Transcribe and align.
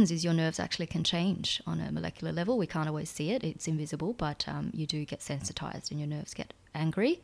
happens 0.00 0.10
is 0.10 0.24
your 0.24 0.32
nerves 0.32 0.58
actually 0.58 0.86
can 0.86 1.04
change 1.04 1.60
on 1.66 1.78
a 1.78 1.92
molecular 1.92 2.32
level. 2.32 2.56
We 2.56 2.66
can't 2.66 2.88
always 2.88 3.10
see 3.10 3.32
it; 3.32 3.44
it's 3.44 3.68
invisible, 3.68 4.14
but 4.14 4.48
um, 4.48 4.70
you 4.72 4.86
do 4.86 5.04
get 5.04 5.20
sensitized, 5.20 5.90
and 5.90 6.00
your 6.00 6.08
nerves 6.08 6.32
get 6.32 6.54
angry, 6.74 7.20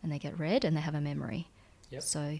and 0.00 0.12
they 0.12 0.18
get 0.20 0.38
red, 0.38 0.64
and 0.64 0.76
they 0.76 0.80
have 0.80 0.94
a 0.94 1.00
memory. 1.00 1.48
Yep. 1.90 2.02
So 2.02 2.38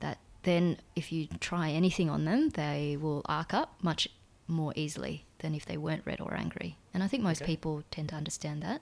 that 0.00 0.18
then, 0.42 0.78
if 0.96 1.12
you 1.12 1.28
try 1.38 1.70
anything 1.70 2.10
on 2.10 2.24
them, 2.24 2.50
they 2.50 2.96
will 3.00 3.22
arc 3.26 3.54
up 3.54 3.74
much 3.80 4.08
more 4.48 4.72
easily 4.74 5.24
than 5.38 5.54
if 5.54 5.64
they 5.64 5.76
weren't 5.76 6.04
red 6.04 6.20
or 6.20 6.34
angry. 6.34 6.76
And 6.92 7.04
I 7.04 7.06
think 7.06 7.22
most 7.22 7.42
Okay. 7.42 7.52
people 7.54 7.84
tend 7.92 8.08
to 8.08 8.16
understand 8.16 8.60
that 8.62 8.80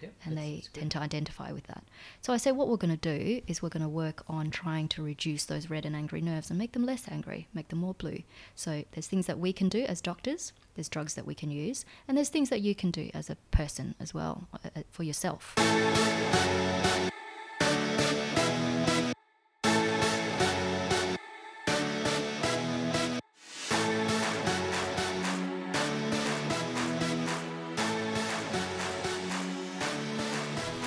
Yep, 0.00 0.12
and 0.24 0.38
they 0.38 0.62
tend 0.72 0.92
to 0.92 0.98
identify 1.00 1.50
with 1.52 1.66
that. 1.66 1.82
So 2.20 2.32
I 2.32 2.36
say 2.36 2.52
what 2.52 2.68
we're 2.68 2.76
going 2.76 2.96
to 2.96 3.18
do 3.18 3.42
is 3.46 3.60
we're 3.60 3.68
going 3.68 3.82
to 3.82 3.88
work 3.88 4.22
on 4.28 4.50
trying 4.50 4.88
to 4.88 5.02
reduce 5.02 5.44
those 5.44 5.68
red 5.68 5.84
and 5.84 5.96
angry 5.96 6.20
nerves 6.20 6.50
and 6.50 6.58
make 6.58 6.72
them 6.72 6.86
less 6.86 7.08
angry, 7.08 7.48
make 7.52 7.68
them 7.68 7.80
more 7.80 7.94
blue. 7.94 8.22
So 8.54 8.84
there's 8.92 9.08
things 9.08 9.26
that 9.26 9.38
we 9.38 9.52
can 9.52 9.68
do 9.68 9.84
as 9.84 10.00
doctors, 10.00 10.52
there's 10.74 10.88
drugs 10.88 11.14
that 11.14 11.26
we 11.26 11.34
can 11.34 11.50
use, 11.50 11.84
and 12.06 12.16
there's 12.16 12.28
things 12.28 12.50
that 12.50 12.60
you 12.60 12.74
can 12.74 12.90
do 12.90 13.10
as 13.12 13.28
a 13.28 13.36
person 13.50 13.94
as 13.98 14.14
well 14.14 14.48
uh, 14.54 14.68
uh, 14.76 14.82
for 14.90 15.02
yourself. 15.02 15.54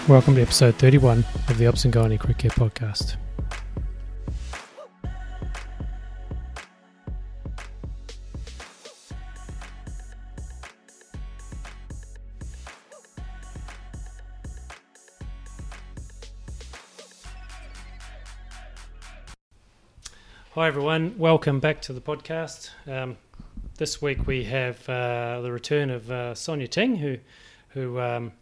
Welcome 0.07 0.33
to 0.35 0.41
episode 0.41 0.75
31 0.75 1.19
of 1.47 1.57
the 1.59 1.67
Obs 1.67 1.85
and 1.85 1.93
Gynae 1.93 2.19
Crit 2.19 2.39
Care 2.39 2.49
Podcast. 2.51 3.17
Hi 20.55 20.67
everyone, 20.67 21.15
welcome 21.19 21.59
back 21.59 21.79
to 21.83 21.93
the 21.93 22.01
podcast. 22.01 22.71
Um, 22.87 23.17
this 23.77 24.01
week 24.01 24.25
we 24.25 24.45
have 24.45 24.89
uh, 24.89 25.41
the 25.41 25.51
return 25.51 25.91
of 25.91 26.09
uh, 26.09 26.33
Sonia 26.33 26.67
Ting, 26.67 26.95
who 26.95 27.17
who 27.69 27.99
um, 27.99 28.33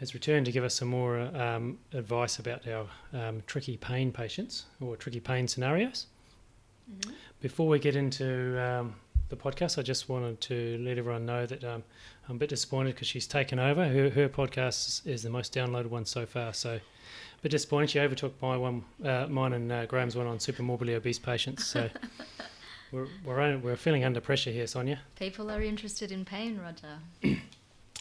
has 0.00 0.14
returned 0.14 0.46
to 0.46 0.52
give 0.52 0.64
us 0.64 0.74
some 0.74 0.88
more 0.88 1.18
um, 1.18 1.78
advice 1.92 2.38
about 2.38 2.66
our 2.68 2.86
um, 3.12 3.42
tricky 3.46 3.76
pain 3.76 4.12
patients 4.12 4.66
or 4.80 4.96
tricky 4.96 5.20
pain 5.20 5.48
scenarios. 5.48 6.06
Before 7.40 7.68
we 7.68 7.78
get 7.78 7.96
into 7.96 8.60
um, 8.62 8.94
the 9.28 9.36
podcast, 9.36 9.78
I 9.78 9.82
just 9.82 10.08
wanted 10.08 10.40
to 10.42 10.78
let 10.80 10.98
everyone 10.98 11.26
know 11.26 11.46
that 11.46 11.62
um, 11.64 11.82
I'm 12.28 12.36
a 12.36 12.38
bit 12.38 12.48
disappointed 12.48 12.94
because 12.94 13.08
she's 13.08 13.26
taken 13.26 13.58
over. 13.58 13.86
Her, 13.86 14.10
her 14.10 14.28
podcast 14.28 15.06
is 15.06 15.22
the 15.22 15.30
most 15.30 15.52
downloaded 15.52 15.86
one 15.86 16.06
so 16.06 16.24
far, 16.26 16.54
so 16.54 16.74
a 16.74 17.42
bit 17.42 17.50
disappointed. 17.50 17.90
She 17.90 18.00
overtook 18.00 18.40
my 18.40 18.56
one, 18.56 18.84
uh, 19.04 19.26
mine 19.28 19.52
and 19.52 19.70
uh, 19.70 19.86
Graham's 19.86 20.16
one 20.16 20.26
on 20.26 20.40
super 20.40 20.62
morbidly 20.62 20.94
obese 20.94 21.18
patients. 21.18 21.66
So 21.66 21.90
we're 22.92 23.08
we're, 23.24 23.58
we're 23.58 23.76
feeling 23.76 24.04
under 24.04 24.20
pressure 24.20 24.50
here, 24.50 24.66
Sonia. 24.66 25.00
People 25.18 25.50
are 25.50 25.62
interested 25.62 26.10
in 26.10 26.24
pain, 26.24 26.58
Roger. 26.58 27.36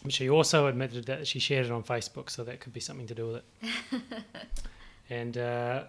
She 0.10 0.30
also 0.30 0.68
admitted 0.68 1.06
that 1.06 1.28
she 1.28 1.40
shared 1.40 1.66
it 1.66 1.72
on 1.72 1.84
Facebook, 1.84 2.30
so 2.30 2.44
that 2.44 2.60
could 2.60 2.74
be 2.74 2.80
something 2.80 3.08
to 3.08 3.16
do 3.16 3.28
with 3.28 3.36
it. 3.38 4.02
and 5.10 5.38
uh, 5.38 5.84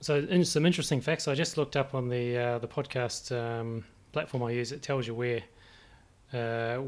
so, 0.00 0.16
in 0.16 0.44
some 0.44 0.64
interesting 0.64 1.00
facts. 1.00 1.28
I 1.28 1.34
just 1.34 1.58
looked 1.58 1.76
up 1.76 1.94
on 1.94 2.08
the 2.08 2.36
uh, 2.36 2.58
the 2.58 2.68
podcast 2.68 3.36
um, 3.36 3.84
platform 4.12 4.42
I 4.42 4.52
use. 4.52 4.72
It 4.72 4.82
tells 4.82 5.06
you 5.06 5.14
where 5.14 5.42
uh, 6.32 6.82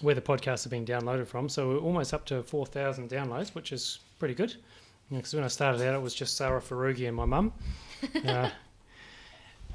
where 0.00 0.14
the 0.14 0.20
podcasts 0.20 0.66
are 0.66 0.68
being 0.68 0.84
downloaded 0.84 1.26
from. 1.26 1.48
So 1.48 1.68
we're 1.68 1.78
almost 1.78 2.12
up 2.12 2.24
to 2.26 2.42
four 2.42 2.66
thousand 2.66 3.08
downloads, 3.08 3.54
which 3.54 3.72
is 3.72 4.00
pretty 4.18 4.34
good. 4.34 4.56
Because 5.10 5.34
when 5.34 5.44
I 5.44 5.48
started 5.48 5.80
out, 5.82 5.94
it 5.94 6.02
was 6.02 6.14
just 6.14 6.36
Sarah 6.36 6.60
Farugi 6.60 7.06
and 7.06 7.16
my 7.16 7.24
mum. 7.24 7.52
uh, 8.26 8.50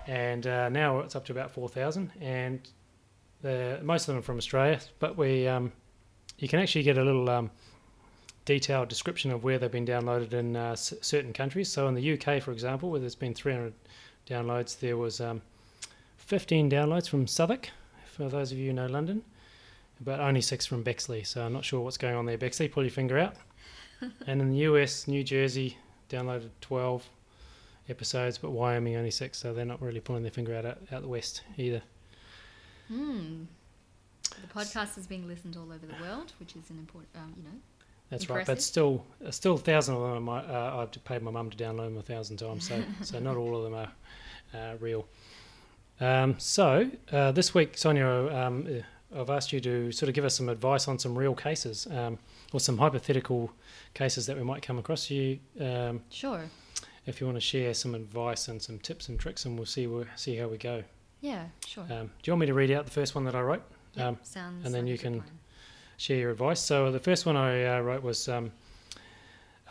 and 0.08 0.48
uh, 0.48 0.70
now 0.70 1.00
it's 1.00 1.16
up 1.16 1.26
to 1.26 1.32
about 1.32 1.52
four 1.52 1.70
thousand, 1.70 2.12
and 2.20 2.68
the, 3.42 3.80
most 3.84 4.04
of 4.04 4.08
them 4.08 4.18
are 4.18 4.22
from 4.22 4.38
Australia. 4.38 4.80
But 5.00 5.18
we 5.18 5.48
um, 5.48 5.72
you 6.38 6.48
can 6.48 6.60
actually 6.60 6.84
get 6.84 6.98
a 6.98 7.04
little 7.04 7.30
um, 7.30 7.52
detailed 8.46 8.90
description 8.90 9.32
of 9.32 9.44
where 9.44 9.58
they've 9.58 9.72
been 9.72 9.86
downloaded 9.86 10.34
in 10.34 10.56
uh, 10.56 10.72
s- 10.72 10.94
certain 11.02 11.34
countries. 11.34 11.70
So 11.72 11.88
in 11.88 11.96
the 11.96 12.14
UK, 12.14 12.42
for 12.42 12.52
example, 12.52 12.90
where 12.92 13.00
there's 13.00 13.16
been 13.16 13.34
300 13.34 13.74
downloads, 14.28 14.80
there 14.80 14.98
was 14.98 15.22
um, 15.22 15.42
15 16.18 16.70
downloads 16.70 17.08
from 17.10 17.28
Southwark, 17.28 17.70
for 18.06 18.30
those 18.30 18.52
of 18.52 18.58
you 18.58 18.68
who 18.68 18.74
know 18.74 18.88
London, 18.88 19.24
but 20.02 20.20
only 20.20 20.42
six 20.42 20.66
from 20.66 20.84
Bexley. 20.84 21.24
So 21.24 21.44
I'm 21.46 21.54
not 21.54 21.66
sure 21.66 21.82
what's 21.82 21.98
going 21.98 22.16
on 22.16 22.26
there. 22.26 22.38
Bexley, 22.38 22.68
pull 22.68 22.84
your 22.84 22.92
finger 22.92 23.18
out. 23.18 23.36
and 24.28 24.42
in 24.42 24.52
the 24.52 24.58
US, 24.60 25.08
New 25.08 25.24
Jersey 25.24 25.78
downloaded 26.10 26.50
12 26.62 27.08
episodes, 27.90 28.38
but 28.38 28.52
Wyoming 28.52 28.96
only 28.96 29.12
six. 29.12 29.38
So 29.38 29.54
they're 29.54 29.66
not 29.66 29.82
really 29.82 30.00
pulling 30.00 30.24
their 30.24 30.32
finger 30.32 30.56
out 30.56 30.66
out, 30.66 30.80
out 30.92 31.02
the 31.02 31.08
west 31.08 31.44
either. 31.58 31.82
Hmm. 32.88 33.44
The 34.42 34.48
podcast 34.54 34.98
is 34.98 35.08
being 35.08 35.28
listened 35.28 35.56
all 35.58 35.72
over 35.72 35.86
the 35.86 36.02
world, 36.02 36.34
which 36.40 36.56
is 36.56 36.70
an 36.70 36.78
important, 36.78 37.10
um, 37.16 37.34
you 37.38 37.44
know. 37.44 37.58
That's 38.10 38.30
right, 38.30 38.46
but 38.46 38.62
still, 38.62 39.04
uh, 39.26 39.32
still 39.32 39.56
a 39.56 39.58
thousand 39.58 39.96
of 39.96 40.02
them. 40.02 40.12
are 40.12 40.20
My, 40.20 40.40
uh, 40.40 40.78
I've 40.94 41.04
paid 41.06 41.24
my 41.24 41.32
mum 41.32 41.50
to 41.50 41.58
download 41.58 41.86
them 41.86 41.98
a 41.98 42.02
thousand 42.04 42.38
times, 42.38 42.68
so 42.68 42.84
so 43.02 43.20
not 43.20 43.36
all 43.36 43.56
of 43.58 43.64
them 43.64 43.74
are 43.74 43.92
uh, 44.60 44.76
real. 44.80 45.08
Um, 46.00 46.36
so 46.38 46.90
uh, 47.12 47.32
this 47.32 47.54
week, 47.54 47.78
Sonia, 47.78 48.08
um, 48.08 48.68
uh, 49.14 49.20
I've 49.22 49.30
asked 49.30 49.54
you 49.54 49.60
to 49.62 49.92
sort 49.92 50.10
of 50.10 50.16
give 50.16 50.26
us 50.26 50.36
some 50.36 50.50
advice 50.50 50.88
on 50.88 51.00
some 51.00 51.18
real 51.18 51.34
cases 51.34 51.88
um, 51.90 52.20
or 52.54 52.60
some 52.60 52.78
hypothetical 52.78 53.52
cases 53.94 54.26
that 54.28 54.36
we 54.38 54.44
might 54.44 54.62
come 54.62 54.78
across. 54.78 55.10
You, 55.10 55.40
um, 55.60 56.02
Sure. 56.10 56.42
if 57.06 57.20
you 57.22 57.28
want 57.28 57.38
to 57.38 57.42
share 57.42 57.74
some 57.74 57.96
advice 57.96 58.48
and 58.50 58.62
some 58.62 58.78
tips 58.80 59.08
and 59.10 59.20
tricks, 59.20 59.46
and 59.46 59.58
we'll 59.58 59.66
see 59.66 59.88
where, 59.88 60.06
see 60.16 60.36
how 60.36 60.48
we 60.48 60.58
go. 60.58 60.84
Yeah, 61.22 61.46
sure. 61.66 61.84
Um, 61.86 62.08
do 62.22 62.30
you 62.30 62.34
want 62.34 62.42
me 62.42 62.46
to 62.48 62.54
read 62.54 62.72
out 62.72 62.86
the 62.86 62.92
first 62.92 63.16
one 63.16 63.24
that 63.24 63.34
I 63.36 63.42
wrote? 63.42 63.64
Yeah, 63.96 64.08
um, 64.10 64.18
sounds 64.24 64.66
and 64.66 64.74
then 64.74 64.84
like 64.86 64.92
you 64.92 64.98
can- 64.98 65.22
plan. 65.22 65.40
share 65.98 66.18
your 66.18 66.32
advice. 66.32 66.60
So 66.60 66.92
the 66.92 67.00
first 67.00 67.26
one 67.26 67.38
I 67.38 67.78
uh, 67.78 67.80
wrote 67.82 68.04
was 68.04 68.28
um, 68.28 68.52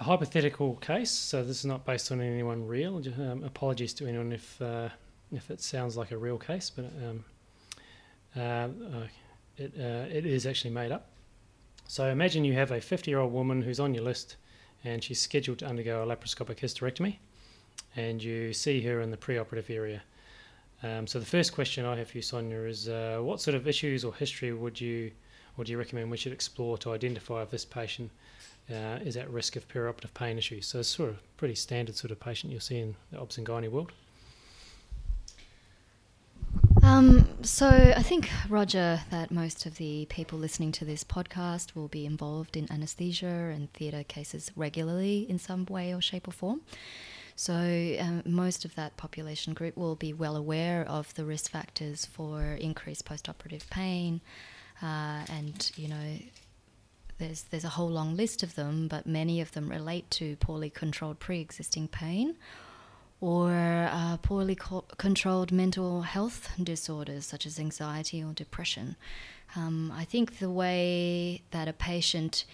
a 0.00 0.04
hypothetical 0.04 0.76
case. 0.76 1.10
So 1.10 1.44
this 1.44 1.58
is 1.58 1.64
not 1.66 1.84
based 1.84 2.10
on 2.12 2.20
anyone 2.20 2.66
real. 2.66 2.96
Um, 3.18 3.44
apologies 3.44 3.92
to 3.94 4.06
anyone 4.06 4.32
if 4.32 4.60
uh, 4.62 4.88
if 5.32 5.50
it 5.50 5.60
sounds 5.60 5.96
like 5.96 6.10
a 6.12 6.16
real 6.18 6.38
case, 6.38 6.70
but 6.70 6.86
um, 7.06 7.24
uh, 8.36 8.68
it 9.56 9.72
uh, 9.78 10.06
it 10.16 10.26
is 10.26 10.46
actually 10.46 10.70
made 10.70 10.92
up. 10.92 11.10
So 11.86 12.06
imagine 12.08 12.44
you 12.44 12.54
have 12.54 12.70
a 12.70 12.80
50 12.80 13.10
year 13.10 13.20
old 13.20 13.32
woman 13.32 13.60
who's 13.62 13.78
on 13.78 13.92
your 13.94 14.04
list, 14.04 14.36
and 14.84 15.02
she's 15.04 15.20
scheduled 15.20 15.58
to 15.58 15.66
undergo 15.66 16.02
a 16.02 16.06
laparoscopic 16.06 16.58
hysterectomy, 16.58 17.16
and 17.94 18.22
you 18.22 18.52
see 18.54 18.80
her 18.82 19.00
in 19.02 19.10
the 19.10 19.16
preoperative 19.18 19.68
area. 19.68 20.02
Um, 20.82 21.06
so 21.06 21.18
the 21.18 21.26
first 21.26 21.54
question 21.54 21.86
I 21.86 21.96
have 21.96 22.08
for 22.08 22.18
you, 22.18 22.22
Sonia, 22.22 22.60
is 22.62 22.88
uh, 22.88 23.18
what 23.20 23.40
sort 23.40 23.54
of 23.54 23.66
issues 23.66 24.04
or 24.04 24.14
history 24.14 24.52
would 24.52 24.80
you 24.80 25.12
or 25.56 25.64
do 25.64 25.72
you 25.72 25.78
recommend 25.78 26.10
we 26.10 26.16
should 26.16 26.32
explore 26.32 26.76
to 26.78 26.92
identify 26.92 27.42
if 27.42 27.50
this 27.50 27.64
patient 27.64 28.10
uh, 28.70 28.98
is 29.04 29.16
at 29.16 29.30
risk 29.30 29.56
of 29.56 29.68
perioperative 29.68 30.12
pain 30.14 30.38
issues? 30.38 30.66
So 30.66 30.80
it's 30.80 30.88
sort 30.88 31.10
of 31.10 31.36
pretty 31.36 31.54
standard 31.54 31.96
sort 31.96 32.10
of 32.10 32.20
patient 32.20 32.52
you'll 32.52 32.60
see 32.60 32.80
in 32.80 32.96
the 33.12 33.18
obs 33.18 33.38
and 33.38 33.46
gynae 33.46 33.70
world. 33.70 33.92
Um, 36.82 37.26
so 37.42 37.68
I 37.68 38.02
think, 38.02 38.28
Roger, 38.48 39.00
that 39.10 39.30
most 39.30 39.64
of 39.64 39.76
the 39.76 40.06
people 40.10 40.38
listening 40.38 40.70
to 40.72 40.84
this 40.84 41.02
podcast 41.02 41.74
will 41.74 41.88
be 41.88 42.04
involved 42.04 42.56
in 42.56 42.70
anesthesia 42.70 43.26
and 43.26 43.72
theatre 43.72 44.04
cases 44.04 44.50
regularly 44.54 45.26
in 45.28 45.38
some 45.38 45.64
way 45.66 45.94
or 45.94 46.02
shape 46.02 46.28
or 46.28 46.32
form. 46.32 46.60
So 47.36 47.54
um, 48.00 48.22
most 48.24 48.64
of 48.64 48.74
that 48.76 48.96
population 48.96 49.54
group 49.54 49.76
will 49.76 49.96
be 49.96 50.12
well 50.12 50.36
aware 50.36 50.84
of 50.88 51.12
the 51.14 51.24
risk 51.24 51.50
factors 51.50 52.06
for 52.06 52.42
increased 52.42 53.04
postoperative 53.04 53.68
pain, 53.70 54.20
uh, 54.82 55.24
and 55.28 55.70
you 55.76 55.88
know. 55.88 56.18
There's, 57.16 57.42
there's 57.44 57.64
a 57.64 57.68
whole 57.68 57.90
long 57.90 58.16
list 58.16 58.42
of 58.42 58.56
them, 58.56 58.88
but 58.88 59.06
many 59.06 59.40
of 59.40 59.52
them 59.52 59.68
relate 59.68 60.10
to 60.10 60.34
poorly 60.34 60.68
controlled 60.68 61.20
pre 61.20 61.40
existing 61.40 61.86
pain 61.86 62.34
or 63.20 63.88
uh, 63.90 64.16
poorly 64.18 64.54
co- 64.54 64.84
controlled 64.98 65.50
mental 65.50 66.02
health 66.02 66.50
disorders 66.62 67.24
such 67.24 67.46
as 67.46 67.58
anxiety 67.58 68.22
or 68.22 68.32
depression. 68.32 68.96
Um, 69.56 69.92
I 69.96 70.04
think 70.04 70.40
the 70.40 70.50
way 70.50 71.42
that 71.50 71.68
a 71.68 71.72
patient 71.72 72.44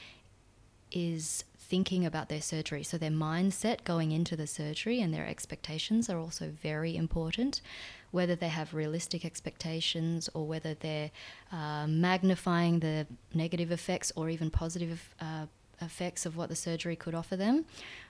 is 0.92 1.44
thinking 1.70 2.04
about 2.04 2.28
their 2.28 2.42
surgery, 2.42 2.82
so 2.82 2.98
their 2.98 3.10
mindset 3.10 3.84
going 3.84 4.10
into 4.12 4.34
the 4.36 4.46
surgery 4.46 5.00
and 5.00 5.14
their 5.14 5.26
expectations 5.26 6.10
are 6.10 6.18
also 6.18 6.50
very 6.62 6.96
important. 6.96 7.62
Whether 8.10 8.36
they 8.36 8.48
have 8.48 8.74
realistic 8.74 9.24
expectations 9.24 10.28
or 10.34 10.46
whether 10.46 10.74
they're 10.74 11.12
uh, 11.52 11.86
magnifying 11.86 12.80
the 12.80 13.06
negative 13.32 13.70
effects 13.70 14.12
or 14.16 14.28
even 14.28 14.50
positive 14.50 15.14
uh, 15.20 15.46
effects 15.80 16.26
of 16.26 16.36
what 16.36 16.48
the 16.48 16.56
surgery 16.56 16.96
could 16.96 17.14
offer 17.14 17.36
them 17.36 17.64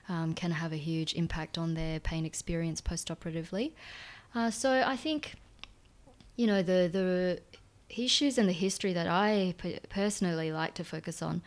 um, 0.09 0.33
can 0.33 0.51
have 0.51 0.73
a 0.73 0.81
huge 0.91 1.13
impact 1.13 1.57
on 1.57 1.75
their 1.75 1.99
pain 1.99 2.25
experience 2.25 2.81
postoperatively. 2.81 3.71
Uh, 4.33 4.49
so 4.49 4.83
I 4.85 4.97
think 4.97 5.35
you 6.35 6.47
know, 6.47 6.61
the 6.63 6.89
the 6.91 7.39
issues 7.89 8.37
and 8.37 8.47
the 8.47 8.53
history 8.53 8.93
that 8.93 9.07
I 9.07 9.53
personally 9.89 10.51
like 10.51 10.73
to 10.75 10.83
focus 10.83 11.21
on, 11.21 11.41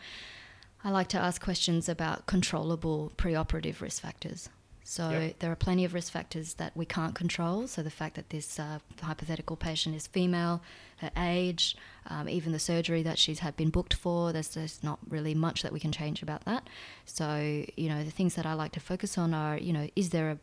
I 0.85 0.91
like 0.91 1.07
to 1.09 1.17
ask 1.17 1.41
questions 1.41 1.89
about 1.89 2.27
controllable 2.27 3.11
preoperative 3.17 3.81
risk 3.81 4.03
factors. 4.03 4.49
So 4.83 5.09
Yep. 5.09 5.39
there 5.39 5.51
are 5.51 5.55
plenty 5.55 5.83
of 5.83 5.95
risk 5.95 6.13
factors 6.13 6.53
that 6.53 6.77
we 6.77 6.85
can't 6.85 7.15
control. 7.15 7.67
So 7.67 7.81
the 7.81 7.89
fact 7.89 8.13
that 8.17 8.29
this 8.29 8.59
uh, 8.59 8.77
hypothetical 9.01 9.55
patient 9.55 9.95
is 9.95 10.05
female, 10.05 10.61
her 10.97 11.09
age, 11.17 11.75
um, 12.05 12.29
even 12.29 12.51
the 12.51 12.59
surgery 12.59 13.01
that 13.01 13.17
she's 13.17 13.39
had 13.39 13.57
been 13.57 13.71
booked 13.71 13.95
for, 13.95 14.31
there's, 14.31 14.49
there's 14.49 14.83
not 14.83 14.99
really 15.09 15.33
much 15.33 15.63
that 15.63 15.73
we 15.73 15.79
can 15.79 15.91
change 15.91 16.21
about 16.21 16.45
that. 16.45 16.69
So 17.05 17.65
you 17.75 17.89
know 17.89 18.03
the 18.03 18.11
things 18.11 18.35
that 18.35 18.45
I 18.45 18.53
like 18.53 18.73
to 18.73 18.79
focus 18.79 19.17
on 19.17 19.33
are 19.33 19.57
you 19.57 19.73
know 19.73 19.89
is 19.95 20.11
there 20.11 20.29
a 20.29 20.37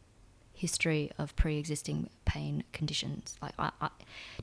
history 0.62 1.10
of 1.18 1.34
pre-existing 1.34 2.08
pain 2.24 2.62
conditions. 2.72 3.36
Like 3.42 3.54
I, 3.58 3.72
I, 3.80 3.88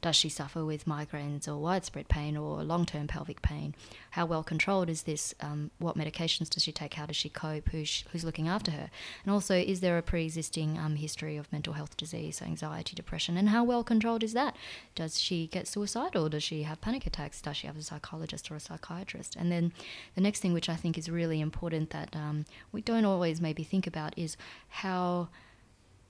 does 0.01 0.17
she 0.17 0.27
suffer 0.27 0.65
with 0.65 0.83
migraines 0.83 1.47
or 1.47 1.55
widespread 1.55 2.09
pain 2.09 2.35
or 2.35 2.61
long-term 2.61 3.07
pelvic 3.07 3.41
pain? 3.41 3.73
How 4.11 4.25
well 4.25 4.43
controlled 4.43 4.89
is 4.89 5.03
this 5.03 5.33
um, 5.39 5.71
what 5.79 5.97
medications 5.97 6.49
does 6.49 6.63
she 6.63 6.73
take? 6.73 6.95
How 6.95 7.05
does 7.05 7.15
she 7.15 7.29
cope? 7.29 7.69
Who's, 7.69 8.03
who's 8.11 8.25
looking 8.25 8.49
after 8.49 8.71
her? 8.71 8.89
And 9.23 9.33
also 9.33 9.55
is 9.55 9.79
there 9.79 9.97
a 9.97 10.01
pre-existing 10.01 10.77
um, 10.77 10.97
history 10.97 11.37
of 11.37 11.49
mental 11.53 11.71
health 11.71 11.95
disease 11.95 12.41
anxiety 12.41 12.95
depression? 12.95 13.37
And 13.37 13.47
how 13.47 13.63
well 13.63 13.85
controlled 13.85 14.21
is 14.23 14.33
that? 14.33 14.57
Does 14.95 15.21
she 15.21 15.47
get 15.47 15.69
suicidal? 15.69 16.27
Does 16.27 16.43
she 16.43 16.63
have 16.63 16.81
panic 16.81 17.07
attacks? 17.07 17.41
Does 17.41 17.55
she 17.55 17.67
have 17.67 17.77
a 17.77 17.81
psychologist 17.81 18.51
or 18.51 18.55
a 18.55 18.59
psychiatrist? 18.59 19.37
And 19.37 19.49
then 19.49 19.71
the 20.15 20.21
next 20.21 20.41
thing 20.41 20.51
which 20.51 20.67
i 20.67 20.75
think 20.75 20.97
is 20.97 21.09
really 21.09 21.39
important 21.39 21.91
that 21.91 22.13
um, 22.13 22.45
we 22.73 22.81
don't 22.81 23.05
always 23.05 23.39
maybe 23.39 23.63
think 23.63 23.87
about 23.87 24.17
is 24.17 24.35
how 24.67 25.29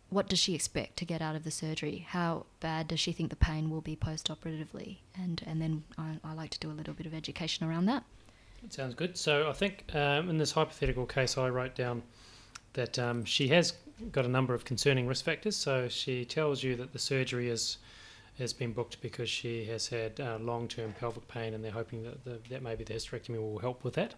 what 0.09 0.27
does 0.27 0.39
she 0.39 0.56
expect 0.56 0.97
to 0.97 1.06
get 1.06 1.21
out 1.21 1.35
of 1.35 1.44
the 1.44 1.51
surgery? 1.51 2.06
How 2.09 2.45
bad 2.59 2.88
does 2.88 3.00
she 3.00 3.11
think 3.11 3.29
the 3.29 3.35
pain 3.35 3.69
will 3.69 3.81
be 3.81 3.95
post-operatively? 3.95 5.01
And 5.15 5.41
and 5.45 5.61
then 5.61 5.83
I, 5.97 6.17
I 6.23 6.33
like 6.33 6.50
to 6.51 6.59
do 6.59 6.71
a 6.71 6.73
little 6.73 6.94
bit 6.94 7.06
of 7.06 7.13
education 7.13 7.67
around 7.67 7.85
that. 7.85 8.03
That 8.61 8.73
sounds 8.73 8.95
good. 8.95 9.17
So 9.17 9.50
I 9.50 9.53
think 9.53 9.85
um, 9.94 10.29
in 10.29 10.38
this 10.38 10.51
hypothetical 10.51 11.06
case, 11.06 11.38
I 11.38 11.50
wrote 11.50 11.75
down 11.75 12.03
that 12.73 13.00
um, 13.00 13.23
she 13.23 13.47
has 13.50 13.73
got 14.11 14.25
a 14.25 14.29
number 14.29 14.53
of 14.53 14.65
concerning 14.65 15.07
risk 15.07 15.25
factors. 15.25 15.56
So 15.56 15.88
she 15.88 16.25
tells 16.25 16.63
you 16.63 16.75
that 16.75 16.91
the 16.91 17.00
surgery 17.00 17.50
is 17.50 17.77
has 18.38 18.53
been 18.53 18.71
booked 18.71 19.01
because 19.01 19.29
she 19.29 19.65
has 19.65 19.88
had 19.89 20.17
uh, 20.19 20.38
long-term 20.39 20.94
pelvic 20.97 21.27
pain, 21.27 21.53
and 21.53 21.63
they're 21.63 21.71
hoping 21.71 22.03
that 22.03 22.23
the, 22.23 22.39
that 22.50 22.63
maybe 22.63 22.85
the 22.85 22.94
hysterectomy 22.94 23.38
will 23.38 23.59
help 23.59 23.83
with 23.83 23.94
that. 23.95 24.15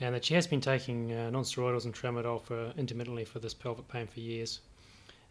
And 0.00 0.14
that 0.14 0.24
she 0.24 0.34
has 0.34 0.48
been 0.48 0.60
taking 0.60 1.12
uh, 1.12 1.30
non-steroidals 1.30 1.84
and 1.84 1.94
tramadol 1.94 2.42
for 2.42 2.72
intermittently 2.76 3.24
for 3.24 3.38
this 3.38 3.54
pelvic 3.54 3.86
pain 3.86 4.08
for 4.08 4.18
years. 4.18 4.60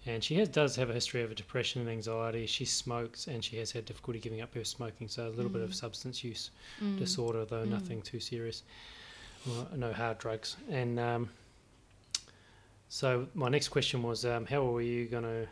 And 0.06 0.24
she 0.24 0.36
has, 0.36 0.50
does 0.50 0.76
have 0.78 0.90
a 0.90 0.94
history 0.94 1.22
of 1.22 1.32
a 1.32 1.36
depression 1.36 1.82
and 1.82 1.90
anxiety. 1.90 2.48
She 2.48 2.66
smokes 2.66 3.28
and 3.28 3.44
she 3.44 3.58
has 3.58 3.72
had 3.72 3.86
difficulty 3.86 4.20
giving 4.20 4.42
up 4.42 4.54
her 4.56 4.64
smoking, 4.64 5.08
so 5.08 5.28
a 5.28 5.30
little 5.30 5.52
bit 5.52 5.62
of 5.62 5.70
Mm. 5.72 5.76
substance 5.76 6.24
use 6.24 6.50
Mm. 6.80 6.98
disorder, 6.98 7.46
though 7.46 7.66
Mm. 7.66 7.70
nothing 7.70 8.02
too 8.02 8.20
serious. 8.20 8.64
Well, 9.46 9.68
no 9.76 9.94
hard 9.94 10.18
drugs. 10.18 10.58
And 10.70 11.00
um, 11.00 11.30
so 12.90 13.28
my 13.34 13.50
next 13.50 13.70
question 13.70 14.02
was, 14.04 14.26
um, 14.26 14.46
how 14.46 14.76
are 14.76 14.82
you 14.82 15.06
going 15.06 15.24
to 15.24 15.48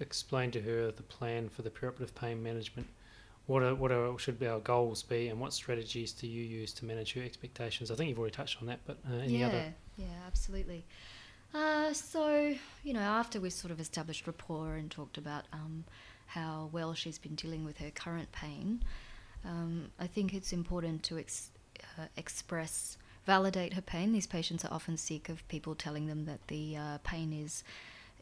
explain 0.00 0.50
to 0.52 0.60
her 0.62 0.90
the 0.90 1.02
plan 1.02 1.48
for 1.48 1.62
the 1.62 1.70
preoperative 1.70 2.14
pain 2.14 2.42
management? 2.42 2.88
What 3.46 3.62
are, 3.62 3.74
what 3.74 3.92
are, 3.92 4.18
should 4.18 4.42
our 4.42 4.58
goals 4.58 5.02
be, 5.02 5.28
and 5.28 5.38
what 5.38 5.52
strategies 5.52 6.12
do 6.12 6.26
you 6.26 6.42
use 6.42 6.72
to 6.74 6.84
manage 6.84 7.12
her 7.12 7.22
expectations? 7.22 7.90
I 7.90 7.94
think 7.94 8.08
you've 8.08 8.18
already 8.18 8.34
touched 8.34 8.60
on 8.60 8.66
that, 8.66 8.80
but 8.86 8.96
uh, 9.08 9.16
any 9.16 9.38
yeah, 9.38 9.46
other? 9.46 9.64
yeah, 9.96 10.06
absolutely. 10.26 10.84
Uh, 11.54 11.92
so 11.92 12.54
you 12.84 12.92
know, 12.92 13.00
after 13.00 13.40
we 13.40 13.50
sort 13.50 13.70
of 13.70 13.80
established 13.80 14.26
rapport 14.26 14.74
and 14.74 14.90
talked 14.90 15.16
about 15.18 15.44
um, 15.52 15.84
how 16.26 16.68
well 16.72 16.94
she's 16.94 17.18
been 17.18 17.34
dealing 17.34 17.64
with 17.64 17.78
her 17.78 17.90
current 17.90 18.30
pain, 18.32 18.82
um, 19.44 19.90
I 19.98 20.06
think 20.06 20.34
it's 20.34 20.52
important 20.52 21.02
to 21.04 21.18
ex- 21.18 21.50
uh, 21.98 22.06
express, 22.16 22.98
validate 23.24 23.74
her 23.74 23.80
pain. 23.82 24.12
These 24.12 24.26
patients 24.26 24.64
are 24.64 24.72
often 24.72 24.96
sick 24.96 25.28
of 25.28 25.46
people 25.48 25.74
telling 25.74 26.06
them 26.06 26.26
that 26.26 26.46
the 26.48 26.76
uh, 26.76 26.98
pain 27.04 27.32
is 27.32 27.62